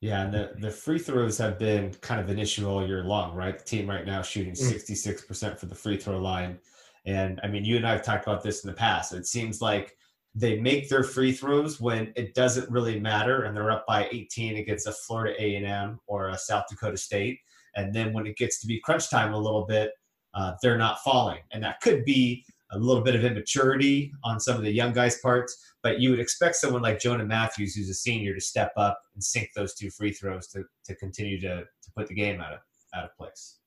Yeah, 0.01 0.23
and 0.23 0.35
the, 0.35 0.53
the 0.59 0.71
free 0.71 0.99
throws 0.99 1.39
have 1.39 1.59
been 1.59 1.93
kind 1.95 2.21
of 2.21 2.29
an 2.29 2.39
issue 2.39 2.69
all 2.69 2.87
year 2.87 3.03
long, 3.03 3.35
right? 3.35 3.59
The 3.59 3.65
team 3.65 3.89
right 3.89 4.05
now 4.05 4.21
shooting 4.21 4.53
66% 4.53 5.27
mm. 5.27 5.59
for 5.59 5.67
the 5.67 5.75
free 5.75 5.97
throw 5.97 6.19
line. 6.19 6.59
And 7.07 7.41
I 7.43 7.49
mean, 7.49 7.65
you 7.65 7.77
and 7.77 7.87
I 7.87 7.93
have 7.93 8.03
talked 8.03 8.27
about 8.27 8.43
this 8.43 8.63
in 8.63 8.69
the 8.69 8.77
past. 8.77 9.15
It 9.15 9.27
seems 9.27 9.63
like 9.63 9.97
they 10.35 10.61
make 10.61 10.91
their 10.91 11.03
free 11.03 11.33
throws 11.33 11.81
when 11.81 12.13
it 12.15 12.35
doesn't 12.35 12.71
really 12.71 13.01
matter 13.01 13.45
and 13.45 13.57
they're 13.57 13.71
up 13.71 13.87
by 13.87 14.07
18 14.13 14.59
against 14.59 14.87
a 14.87 14.93
Florida 14.93 15.35
A&M 15.43 15.99
or 16.07 16.29
a 16.29 16.39
South 16.39 16.65
Dakota 16.69 16.99
State. 16.99 17.39
And 17.75 17.95
then 17.95 18.13
when 18.13 18.27
it 18.27 18.37
gets 18.37 18.61
to 18.61 18.67
be 18.67 18.81
crunch 18.81 19.09
time 19.09 19.33
a 19.33 19.39
little 19.39 19.65
bit, 19.65 19.93
uh, 20.35 20.53
they're 20.63 20.77
not 20.77 21.01
falling. 21.01 21.41
And 21.53 21.65
that 21.65 21.81
could 21.81 22.05
be 22.05 22.45
a 22.73 22.79
little 22.79 23.03
bit 23.03 23.15
of 23.15 23.25
immaturity 23.25 24.13
on 24.25 24.41
some 24.41 24.57
of 24.57 24.63
the 24.63 24.73
young 24.73 24.93
guys' 24.93 25.21
parts, 25.21 25.57
but 25.83 26.01
you 26.01 26.11
would 26.11 26.21
expect 26.21 26.57
someone 26.57 26.83
like 26.83 26.99
Jonah 26.99 27.25
Mathews, 27.25 27.75
who's 27.75 27.89
a 27.89 27.95
senior, 27.95 28.35
to 28.35 28.41
step 28.41 28.73
up 28.77 29.01
and 29.15 29.23
sink 29.23 29.51
those 29.55 29.75
two 29.75 29.91
free 29.91 30.13
throws 30.13 30.49
to, 30.49 30.65
to 30.85 30.95
continue 30.97 31.41
to, 31.41 31.61
to 31.63 31.93
put 31.97 32.09
the 32.09 32.15
game 32.15 32.41
out 32.41 32.53
of 32.53 32.61
out 32.95 33.05
of 33.05 33.17
place. 33.17 33.59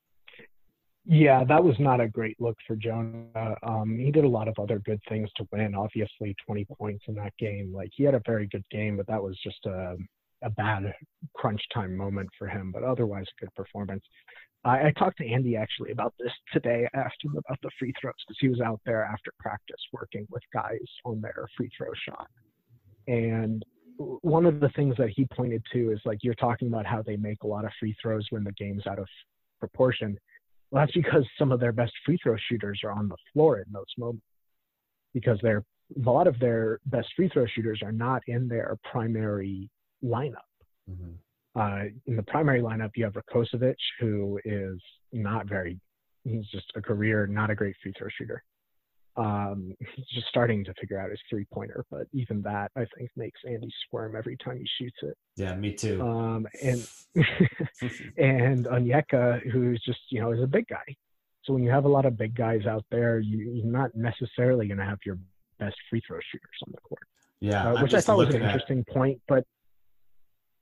Yeah, 1.05 1.43
that 1.45 1.63
was 1.63 1.75
not 1.79 2.01
a 2.01 2.07
great 2.07 2.39
look 2.39 2.57
for 2.67 2.75
Jonah. 2.75 3.55
Um, 3.63 3.97
he 3.97 4.11
did 4.11 4.25
a 4.25 4.29
lot 4.29 4.47
of 4.47 4.55
other 4.59 4.79
good 4.79 4.99
things 5.09 5.29
to 5.37 5.47
win. 5.51 5.73
Obviously, 5.73 6.35
20 6.45 6.65
points 6.77 7.05
in 7.07 7.15
that 7.15 7.33
game. 7.39 7.73
Like 7.73 7.89
he 7.95 8.03
had 8.03 8.15
a 8.15 8.21
very 8.25 8.47
good 8.47 8.63
game, 8.69 8.97
but 8.97 9.07
that 9.07 9.21
was 9.21 9.37
just 9.43 9.65
a 9.65 9.95
a 10.41 10.49
bad 10.49 10.93
crunch 11.35 11.61
time 11.73 11.95
moment 11.95 12.29
for 12.37 12.47
him. 12.47 12.71
But 12.71 12.83
otherwise, 12.83 13.25
a 13.25 13.45
good 13.45 13.53
performance. 13.55 14.03
I, 14.65 14.87
I 14.87 14.93
talked 14.97 15.17
to 15.19 15.27
Andy 15.27 15.55
actually 15.55 15.91
about 15.91 16.13
this 16.19 16.31
today. 16.51 16.87
I 16.93 16.97
asked 16.97 17.23
him 17.23 17.31
about 17.37 17.59
the 17.61 17.69
free 17.79 17.93
throws 17.99 18.13
because 18.27 18.37
he 18.39 18.49
was 18.49 18.61
out 18.61 18.81
there 18.85 19.03
after 19.03 19.31
practice 19.39 19.81
working 19.93 20.27
with 20.29 20.43
guys 20.53 20.79
on 21.05 21.21
their 21.21 21.47
free 21.55 21.69
throw 21.77 21.91
shot. 22.07 22.27
And 23.07 23.63
one 23.97 24.45
of 24.45 24.59
the 24.59 24.69
things 24.69 24.95
that 24.97 25.09
he 25.09 25.25
pointed 25.25 25.63
to 25.73 25.91
is 25.91 25.99
like 26.05 26.19
you're 26.21 26.35
talking 26.35 26.67
about 26.67 26.85
how 26.85 27.01
they 27.01 27.17
make 27.17 27.43
a 27.43 27.47
lot 27.47 27.65
of 27.65 27.71
free 27.79 27.95
throws 28.01 28.25
when 28.29 28.43
the 28.43 28.51
game's 28.53 28.87
out 28.87 28.99
of 28.99 29.07
proportion. 29.59 30.17
Well, 30.71 30.83
that's 30.83 30.93
because 30.93 31.25
some 31.37 31.51
of 31.51 31.59
their 31.59 31.71
best 31.71 31.93
free 32.05 32.17
throw 32.21 32.35
shooters 32.49 32.81
are 32.83 32.91
on 32.91 33.07
the 33.07 33.17
floor 33.33 33.57
in 33.59 33.65
those 33.71 33.85
moments 33.97 34.23
because 35.13 35.39
they're 35.41 35.63
a 36.05 36.09
lot 36.09 36.27
of 36.27 36.39
their 36.39 36.79
best 36.85 37.07
free 37.15 37.29
throw 37.29 37.45
shooters 37.47 37.81
are 37.83 37.91
not 37.91 38.21
in 38.27 38.47
their 38.47 38.77
primary 38.91 39.69
lineup. 40.03 40.45
Mm-hmm. 40.89 41.13
Uh, 41.55 41.85
in 42.05 42.15
the 42.15 42.23
primary 42.23 42.61
lineup, 42.61 42.91
you 42.95 43.03
have 43.03 43.13
Rakocevic, 43.13 43.75
who 43.99 44.39
is 44.45 44.79
not 45.11 45.47
very, 45.47 45.79
he's 46.23 46.45
just 46.47 46.71
a 46.75 46.81
career, 46.81 47.27
not 47.27 47.49
a 47.49 47.55
great 47.55 47.75
free 47.81 47.93
throw 47.97 48.07
shooter. 48.17 48.43
Um, 49.17 49.73
he's 49.79 50.05
just 50.13 50.27
starting 50.27 50.63
to 50.63 50.73
figure 50.79 50.97
out 50.97 51.09
his 51.09 51.19
three 51.29 51.45
pointer, 51.51 51.85
but 51.91 52.07
even 52.13 52.41
that 52.43 52.71
I 52.77 52.85
think 52.97 53.09
makes 53.17 53.41
Andy 53.45 53.69
squirm 53.85 54.15
every 54.15 54.37
time 54.37 54.57
he 54.57 54.67
shoots 54.77 54.97
it. 55.01 55.17
Yeah, 55.35 55.55
me 55.55 55.73
too. 55.73 56.01
Um, 56.01 56.47
and 56.63 56.87
and 58.17 58.65
Onyeka, 58.65 59.51
who's 59.51 59.81
just 59.85 59.99
you 60.09 60.21
know 60.21 60.31
is 60.31 60.41
a 60.41 60.47
big 60.47 60.67
guy. 60.67 60.95
So 61.43 61.53
when 61.53 61.63
you 61.63 61.69
have 61.69 61.85
a 61.85 61.89
lot 61.89 62.05
of 62.05 62.17
big 62.17 62.35
guys 62.35 62.65
out 62.65 62.85
there, 62.91 63.19
you, 63.19 63.39
you're 63.39 63.65
not 63.65 63.89
necessarily 63.95 64.67
going 64.67 64.77
to 64.77 64.85
have 64.85 64.99
your 65.05 65.17
best 65.57 65.75
free 65.89 66.01
throw 66.07 66.19
shooters 66.31 66.49
on 66.65 66.71
the 66.73 66.81
court. 66.81 67.03
Yeah, 67.41 67.73
uh, 67.73 67.81
which 67.81 67.93
I 67.93 68.01
thought 68.01 68.17
was 68.17 68.35
an 68.35 68.41
interesting 68.41 68.85
point, 68.85 69.21
but 69.27 69.45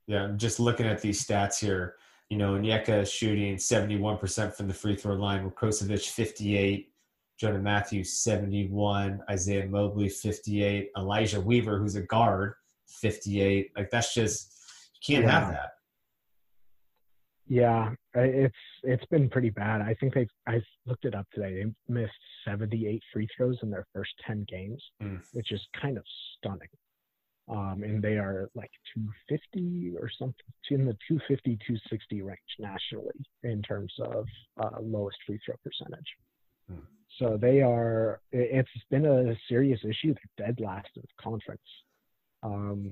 yeah, 0.07 0.23
I'm 0.23 0.37
just 0.37 0.59
looking 0.59 0.85
at 0.85 1.01
these 1.01 1.25
stats 1.25 1.59
here. 1.59 1.95
You 2.29 2.37
know, 2.37 2.53
Onyeka 2.53 3.05
shooting 3.09 3.55
71% 3.57 4.53
from 4.53 4.67
the 4.67 4.73
free 4.73 4.95
throw 4.95 5.15
line, 5.15 5.49
Rakocevic 5.49 6.09
58, 6.09 6.91
Jonah 7.37 7.59
Mathews 7.59 8.13
71, 8.13 9.21
Isaiah 9.29 9.67
Mobley 9.67 10.09
58, 10.09 10.91
Elijah 10.97 11.39
Weaver, 11.39 11.77
who's 11.77 11.95
a 11.95 12.01
guard, 12.01 12.53
58. 12.87 13.71
Like 13.77 13.89
that's 13.89 14.13
just 14.13 14.53
you 14.93 15.15
can't 15.15 15.25
yeah. 15.25 15.39
have 15.39 15.49
that. 15.51 15.69
Yeah, 17.49 17.91
it's 18.13 18.55
it's 18.83 19.05
been 19.05 19.29
pretty 19.29 19.51
bad. 19.51 19.81
I 19.81 19.93
think 19.93 20.13
they've 20.13 20.27
I 20.47 20.61
looked 20.85 21.05
it 21.05 21.15
up 21.15 21.27
today. 21.33 21.63
They 21.63 21.93
missed 21.93 22.11
78 22.45 23.01
free 23.13 23.27
throws 23.35 23.57
in 23.63 23.69
their 23.69 23.85
first 23.93 24.11
10 24.25 24.45
games, 24.49 24.83
mm. 25.01 25.21
which 25.31 25.53
is 25.53 25.61
kind 25.81 25.97
of 25.97 26.03
stunning 26.37 26.67
um, 27.49 27.81
and 27.83 28.01
they 28.01 28.17
are 28.17 28.49
like 28.55 28.71
250 28.93 29.93
or 29.99 30.09
something 30.09 30.35
in 30.69 30.85
the 30.85 30.97
250 31.07 31.57
260 31.65 32.21
range 32.21 32.39
nationally 32.59 33.25
in 33.43 33.61
terms 33.61 33.93
of 33.99 34.25
uh, 34.61 34.81
lowest 34.81 35.17
free 35.25 35.39
throw 35.45 35.55
percentage. 35.63 36.07
Hmm. 36.69 36.83
so 37.17 37.37
they 37.39 37.61
are 37.61 38.19
it's 38.33 38.69
been 38.89 39.05
a 39.05 39.35
serious 39.47 39.79
issue. 39.83 40.13
They're 40.13 40.47
dead 40.47 40.59
last 40.59 40.89
in 40.95 41.03
the 41.03 41.23
conference. 41.23 41.61
Um, 42.43 42.91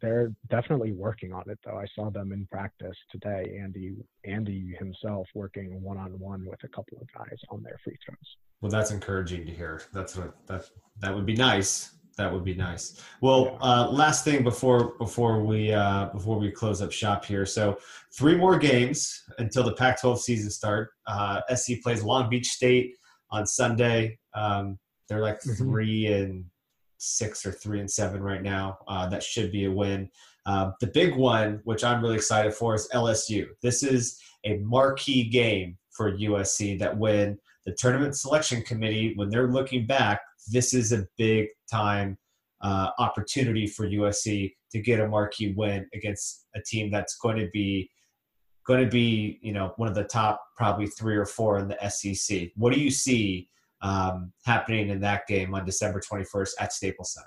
they're 0.00 0.32
definitely 0.50 0.92
working 0.92 1.32
on 1.32 1.44
it 1.48 1.58
though. 1.64 1.76
I 1.76 1.86
saw 1.94 2.10
them 2.10 2.32
in 2.32 2.46
practice 2.46 2.96
today 3.10 3.58
andy 3.60 3.96
andy 4.24 4.76
himself 4.78 5.26
working 5.34 5.82
one-on-one 5.82 6.44
with 6.46 6.62
a 6.62 6.68
couple 6.68 6.98
of 7.00 7.08
guys 7.12 7.38
on 7.50 7.62
their 7.62 7.78
free 7.82 7.96
throws. 8.04 8.36
Well 8.60 8.70
that's 8.70 8.92
encouraging 8.92 9.46
to 9.46 9.52
hear. 9.52 9.82
That's 9.92 10.16
what 10.16 10.34
that 10.46 10.70
that 11.00 11.14
would 11.14 11.26
be 11.26 11.34
nice 11.34 11.95
that 12.16 12.32
would 12.32 12.44
be 12.44 12.54
nice. 12.54 13.02
Well, 13.20 13.58
uh, 13.60 13.90
last 13.90 14.24
thing 14.24 14.42
before 14.42 14.94
before 14.98 15.42
we 15.44 15.72
uh, 15.72 16.06
before 16.06 16.38
we 16.38 16.50
close 16.50 16.80
up 16.80 16.92
shop 16.92 17.24
here. 17.24 17.44
So 17.44 17.78
three 18.12 18.34
more 18.34 18.58
games 18.58 19.22
until 19.38 19.62
the 19.64 19.74
Pac-12 19.74 20.18
season 20.18 20.50
start. 20.50 20.90
Uh, 21.06 21.40
SC 21.54 21.82
plays 21.82 22.02
Long 22.02 22.30
Beach 22.30 22.48
State 22.48 22.96
on 23.30 23.46
Sunday. 23.46 24.18
Um, 24.34 24.78
they're 25.08 25.22
like 25.22 25.40
mm-hmm. 25.40 25.54
three 25.54 26.06
and 26.06 26.44
six 26.98 27.44
or 27.44 27.52
three 27.52 27.80
and 27.80 27.90
seven 27.90 28.22
right 28.22 28.42
now. 28.42 28.78
Uh, 28.88 29.08
that 29.08 29.22
should 29.22 29.52
be 29.52 29.66
a 29.66 29.70
win. 29.70 30.08
Uh, 30.46 30.70
the 30.80 30.86
big 30.86 31.16
one, 31.16 31.60
which 31.64 31.84
I'm 31.84 32.02
really 32.02 32.16
excited 32.16 32.54
for, 32.54 32.74
is 32.74 32.88
LSU. 32.94 33.48
This 33.62 33.82
is 33.82 34.18
a 34.44 34.58
marquee 34.58 35.24
game 35.24 35.76
for 35.90 36.12
USC 36.12 36.78
that 36.78 36.96
when 36.96 37.38
the 37.66 37.72
tournament 37.72 38.16
selection 38.16 38.62
committee, 38.62 39.12
when 39.16 39.28
they're 39.28 39.48
looking 39.48 39.86
back, 39.86 40.20
this 40.50 40.72
is 40.72 40.92
a 40.92 41.06
big 41.18 41.48
time 41.70 42.16
uh, 42.62 42.90
opportunity 42.98 43.66
for 43.66 43.86
USC 43.86 44.54
to 44.72 44.80
get 44.80 45.00
a 45.00 45.08
marquee 45.08 45.52
win 45.56 45.86
against 45.92 46.46
a 46.54 46.60
team 46.62 46.90
that's 46.90 47.16
going 47.16 47.36
to 47.36 47.48
be 47.52 47.90
going 48.66 48.82
to 48.82 48.90
be 48.90 49.38
you 49.42 49.52
know 49.52 49.72
one 49.76 49.88
of 49.88 49.94
the 49.94 50.04
top 50.04 50.40
probably 50.56 50.86
three 50.86 51.16
or 51.16 51.26
four 51.26 51.58
in 51.58 51.68
the 51.68 51.88
SEC. 51.88 52.48
What 52.56 52.72
do 52.72 52.80
you 52.80 52.90
see 52.90 53.48
um, 53.82 54.32
happening 54.44 54.88
in 54.88 55.00
that 55.00 55.26
game 55.26 55.54
on 55.54 55.64
December 55.64 56.00
21st 56.00 56.50
at 56.60 56.72
Staples 56.72 57.12
Center? 57.12 57.26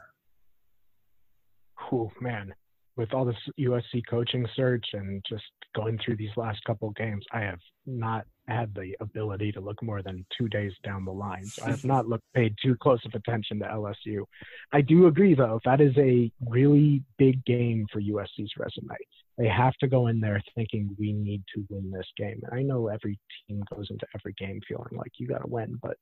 Oh 1.91 2.12
man, 2.19 2.54
with 3.00 3.14
all 3.14 3.24
this 3.24 3.38
USC 3.58 4.02
coaching 4.10 4.46
search 4.58 4.86
and 4.92 5.24
just 5.28 5.46
going 5.74 5.98
through 6.04 6.18
these 6.18 6.36
last 6.36 6.62
couple 6.66 6.90
games, 6.92 7.26
I 7.32 7.40
have 7.40 7.62
not 7.86 8.26
had 8.50 8.76
the 8.76 8.94
ability 9.00 9.54
to 9.54 9.62
look 9.62 9.82
more 9.82 10.02
than 10.02 10.26
two 10.38 10.50
days 10.50 10.74
down 10.84 11.06
the 11.06 11.12
line. 11.12 11.46
So 11.46 11.64
I 11.66 11.70
have 11.70 11.86
not 11.86 12.10
looked 12.10 12.26
paid 12.34 12.56
too 12.62 12.76
close 12.76 13.00
of 13.06 13.14
attention 13.14 13.60
to 13.60 13.66
LSU. 13.66 14.26
I 14.74 14.82
do 14.82 15.08
agree 15.08 15.34
though, 15.34 15.62
that 15.64 15.80
is 15.80 15.94
a 15.98 16.30
really 16.46 17.02
big 17.18 17.46
game 17.46 17.88
for 17.90 18.02
USC's 18.02 18.52
resume. 18.58 18.98
They 19.38 19.48
have 19.48 19.76
to 19.76 19.88
go 19.88 20.08
in 20.08 20.20
there 20.20 20.42
thinking 20.54 20.94
we 21.00 21.14
need 21.14 21.44
to 21.56 21.66
win 21.70 21.90
this 21.92 22.08
game. 22.18 22.42
And 22.44 22.60
I 22.60 22.64
know 22.64 22.90
every 22.90 23.18
team 23.48 23.64
goes 23.74 23.88
into 23.90 24.06
every 24.14 24.34
game 24.34 24.60
feeling 24.68 24.92
like 24.92 25.14
you 25.20 25.28
got 25.28 25.38
to 25.38 25.48
win, 25.48 25.80
but 25.82 25.96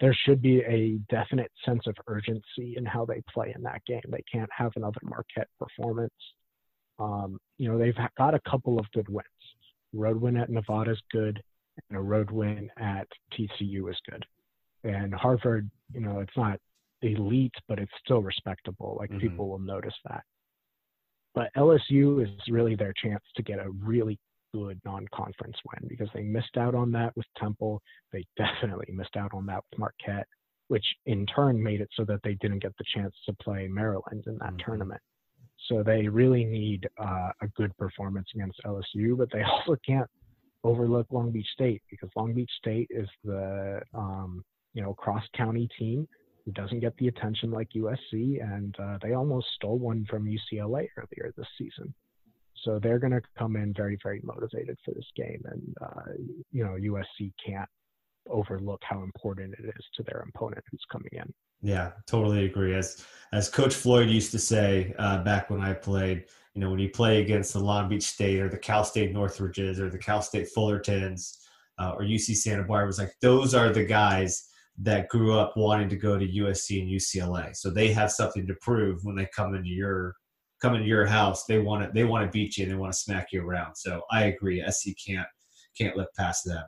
there 0.00 0.16
should 0.24 0.42
be 0.42 0.60
a 0.60 0.98
definite 1.08 1.50
sense 1.64 1.86
of 1.86 1.94
urgency 2.06 2.74
in 2.76 2.84
how 2.84 3.04
they 3.04 3.22
play 3.32 3.52
in 3.56 3.62
that 3.62 3.84
game. 3.86 4.02
They 4.08 4.24
can't 4.30 4.50
have 4.56 4.72
another 4.76 5.00
Marquette 5.02 5.48
performance. 5.58 6.12
Um, 6.98 7.38
you 7.58 7.68
know, 7.68 7.78
they've 7.78 7.96
got 8.18 8.34
a 8.34 8.40
couple 8.48 8.78
of 8.78 8.86
good 8.92 9.08
wins. 9.08 9.26
Road 9.94 10.20
win 10.20 10.36
at 10.36 10.50
Nevada 10.50 10.92
is 10.92 11.00
good, 11.10 11.42
and 11.88 11.98
a 11.98 12.02
road 12.02 12.30
win 12.30 12.70
at 12.78 13.08
TCU 13.32 13.90
is 13.90 13.96
good. 14.10 14.24
And 14.84 15.14
Harvard, 15.14 15.70
you 15.94 16.00
know, 16.00 16.20
it's 16.20 16.36
not 16.36 16.58
elite, 17.02 17.54
but 17.68 17.78
it's 17.78 17.92
still 18.04 18.22
respectable. 18.22 18.96
Like 18.98 19.10
mm-hmm. 19.10 19.20
people 19.20 19.48
will 19.48 19.58
notice 19.58 19.94
that. 20.08 20.22
But 21.34 21.50
LSU 21.56 22.22
is 22.22 22.30
really 22.48 22.76
their 22.76 22.94
chance 23.02 23.22
to 23.36 23.42
get 23.42 23.58
a 23.58 23.70
really 23.70 24.18
good 24.56 24.80
non-conference 24.84 25.56
win 25.70 25.88
because 25.88 26.08
they 26.14 26.22
missed 26.22 26.56
out 26.56 26.74
on 26.74 26.90
that 26.92 27.16
with 27.16 27.26
Temple. 27.36 27.82
They 28.12 28.24
definitely 28.36 28.92
missed 28.92 29.16
out 29.16 29.32
on 29.34 29.46
that 29.46 29.62
with 29.70 29.78
Marquette, 29.78 30.26
which 30.68 30.84
in 31.06 31.26
turn 31.26 31.62
made 31.62 31.80
it 31.80 31.88
so 31.94 32.04
that 32.04 32.20
they 32.24 32.34
didn't 32.34 32.62
get 32.62 32.76
the 32.78 32.84
chance 32.94 33.14
to 33.26 33.32
play 33.34 33.68
Maryland 33.68 34.24
in 34.26 34.38
that 34.38 34.48
mm-hmm. 34.48 34.66
tournament. 34.66 35.00
So 35.68 35.82
they 35.82 36.06
really 36.06 36.44
need 36.44 36.86
uh, 36.98 37.30
a 37.42 37.48
good 37.56 37.76
performance 37.76 38.28
against 38.34 38.60
LSU, 38.64 39.16
but 39.16 39.28
they 39.32 39.42
also 39.50 39.76
can't 39.86 40.08
overlook 40.64 41.06
Long 41.10 41.30
Beach 41.30 41.48
State 41.52 41.82
because 41.90 42.10
Long 42.16 42.34
Beach 42.34 42.50
State 42.58 42.88
is 42.90 43.08
the 43.24 43.80
um, 43.94 44.44
you 44.74 44.82
know 44.82 44.94
cross 44.94 45.24
county 45.34 45.68
team 45.78 46.06
who 46.44 46.52
doesn't 46.52 46.80
get 46.80 46.96
the 46.98 47.08
attention 47.08 47.50
like 47.50 47.68
USC, 47.74 48.40
and 48.42 48.74
uh, 48.78 48.98
they 49.02 49.14
almost 49.14 49.46
stole 49.56 49.78
one 49.78 50.06
from 50.08 50.26
UCLA 50.26 50.86
earlier 50.96 51.32
this 51.36 51.46
season. 51.58 51.92
So 52.62 52.78
they're 52.78 52.98
going 52.98 53.12
to 53.12 53.22
come 53.38 53.56
in 53.56 53.72
very, 53.74 53.98
very 54.02 54.20
motivated 54.24 54.78
for 54.84 54.92
this 54.94 55.06
game, 55.14 55.42
and 55.44 55.74
uh, 55.82 56.12
you 56.52 56.64
know 56.64 56.72
USC 56.72 57.32
can't 57.44 57.68
overlook 58.28 58.80
how 58.82 59.02
important 59.02 59.54
it 59.58 59.66
is 59.66 59.84
to 59.94 60.02
their 60.02 60.26
opponent 60.34 60.64
who's 60.70 60.84
coming 60.90 61.10
in. 61.12 61.32
Yeah, 61.62 61.92
totally 62.06 62.44
agree. 62.44 62.74
As 62.74 63.04
as 63.32 63.48
Coach 63.48 63.74
Floyd 63.74 64.08
used 64.08 64.30
to 64.32 64.38
say 64.38 64.94
uh, 64.98 65.22
back 65.22 65.50
when 65.50 65.60
I 65.60 65.72
played, 65.72 66.24
you 66.54 66.60
know, 66.60 66.70
when 66.70 66.78
you 66.78 66.90
play 66.90 67.22
against 67.22 67.52
the 67.52 67.60
Long 67.60 67.88
Beach 67.88 68.04
State 68.04 68.40
or 68.40 68.48
the 68.48 68.58
Cal 68.58 68.84
State 68.84 69.14
Northridges 69.14 69.78
or 69.78 69.90
the 69.90 69.98
Cal 69.98 70.22
State 70.22 70.48
Fullertons 70.54 71.36
uh, 71.78 71.92
or 71.96 72.02
UC 72.02 72.36
Santa 72.36 72.64
Barbara, 72.64 72.86
was 72.86 72.98
like 72.98 73.12
those 73.20 73.54
are 73.54 73.70
the 73.70 73.84
guys 73.84 74.48
that 74.78 75.08
grew 75.08 75.38
up 75.38 75.56
wanting 75.56 75.88
to 75.88 75.96
go 75.96 76.18
to 76.18 76.26
USC 76.26 76.82
and 76.82 76.90
UCLA. 76.90 77.56
So 77.56 77.70
they 77.70 77.92
have 77.92 78.12
something 78.12 78.46
to 78.46 78.54
prove 78.60 79.00
when 79.04 79.16
they 79.16 79.26
come 79.34 79.54
into 79.54 79.70
your 79.70 80.14
come 80.60 80.74
into 80.74 80.86
your 80.86 81.06
house, 81.06 81.44
they 81.44 81.58
want 81.58 81.84
to 81.84 81.90
they 81.92 82.04
want 82.04 82.24
to 82.24 82.30
beat 82.30 82.56
you 82.56 82.64
and 82.64 82.72
they 82.72 82.76
want 82.76 82.92
to 82.92 82.98
smack 82.98 83.28
you 83.32 83.42
around. 83.42 83.76
So 83.76 84.02
I 84.10 84.24
agree. 84.24 84.64
SC 84.68 84.90
can't 85.04 85.26
can't 85.76 85.96
look 85.96 86.08
past 86.14 86.44
that. 86.46 86.66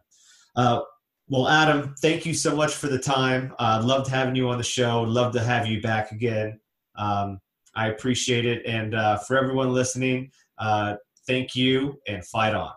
Uh, 0.57 0.81
well, 1.29 1.49
Adam, 1.49 1.95
thank 2.01 2.25
you 2.25 2.33
so 2.33 2.57
much 2.57 2.75
for 2.75 2.89
the 2.89 2.99
time. 2.99 3.55
Uh, 3.59 3.83
loved 3.85 4.09
having 4.09 4.35
you 4.35 4.49
on 4.49 4.59
the 4.59 4.65
show. 4.65 5.03
Love 5.03 5.33
to 5.35 5.41
have 5.41 5.67
you 5.67 5.81
back 5.81 6.11
again. 6.11 6.59
Um, 6.97 7.39
I 7.75 7.89
appreciate 7.89 8.47
it. 8.47 8.65
And 8.67 8.95
uh, 8.95 9.19
for 9.19 9.37
everyone 9.37 9.73
listening, 9.73 10.31
uh, 10.59 10.97
thank 11.27 11.55
you 11.55 12.01
and 12.09 12.25
fight 12.25 12.55
on. 12.55 12.73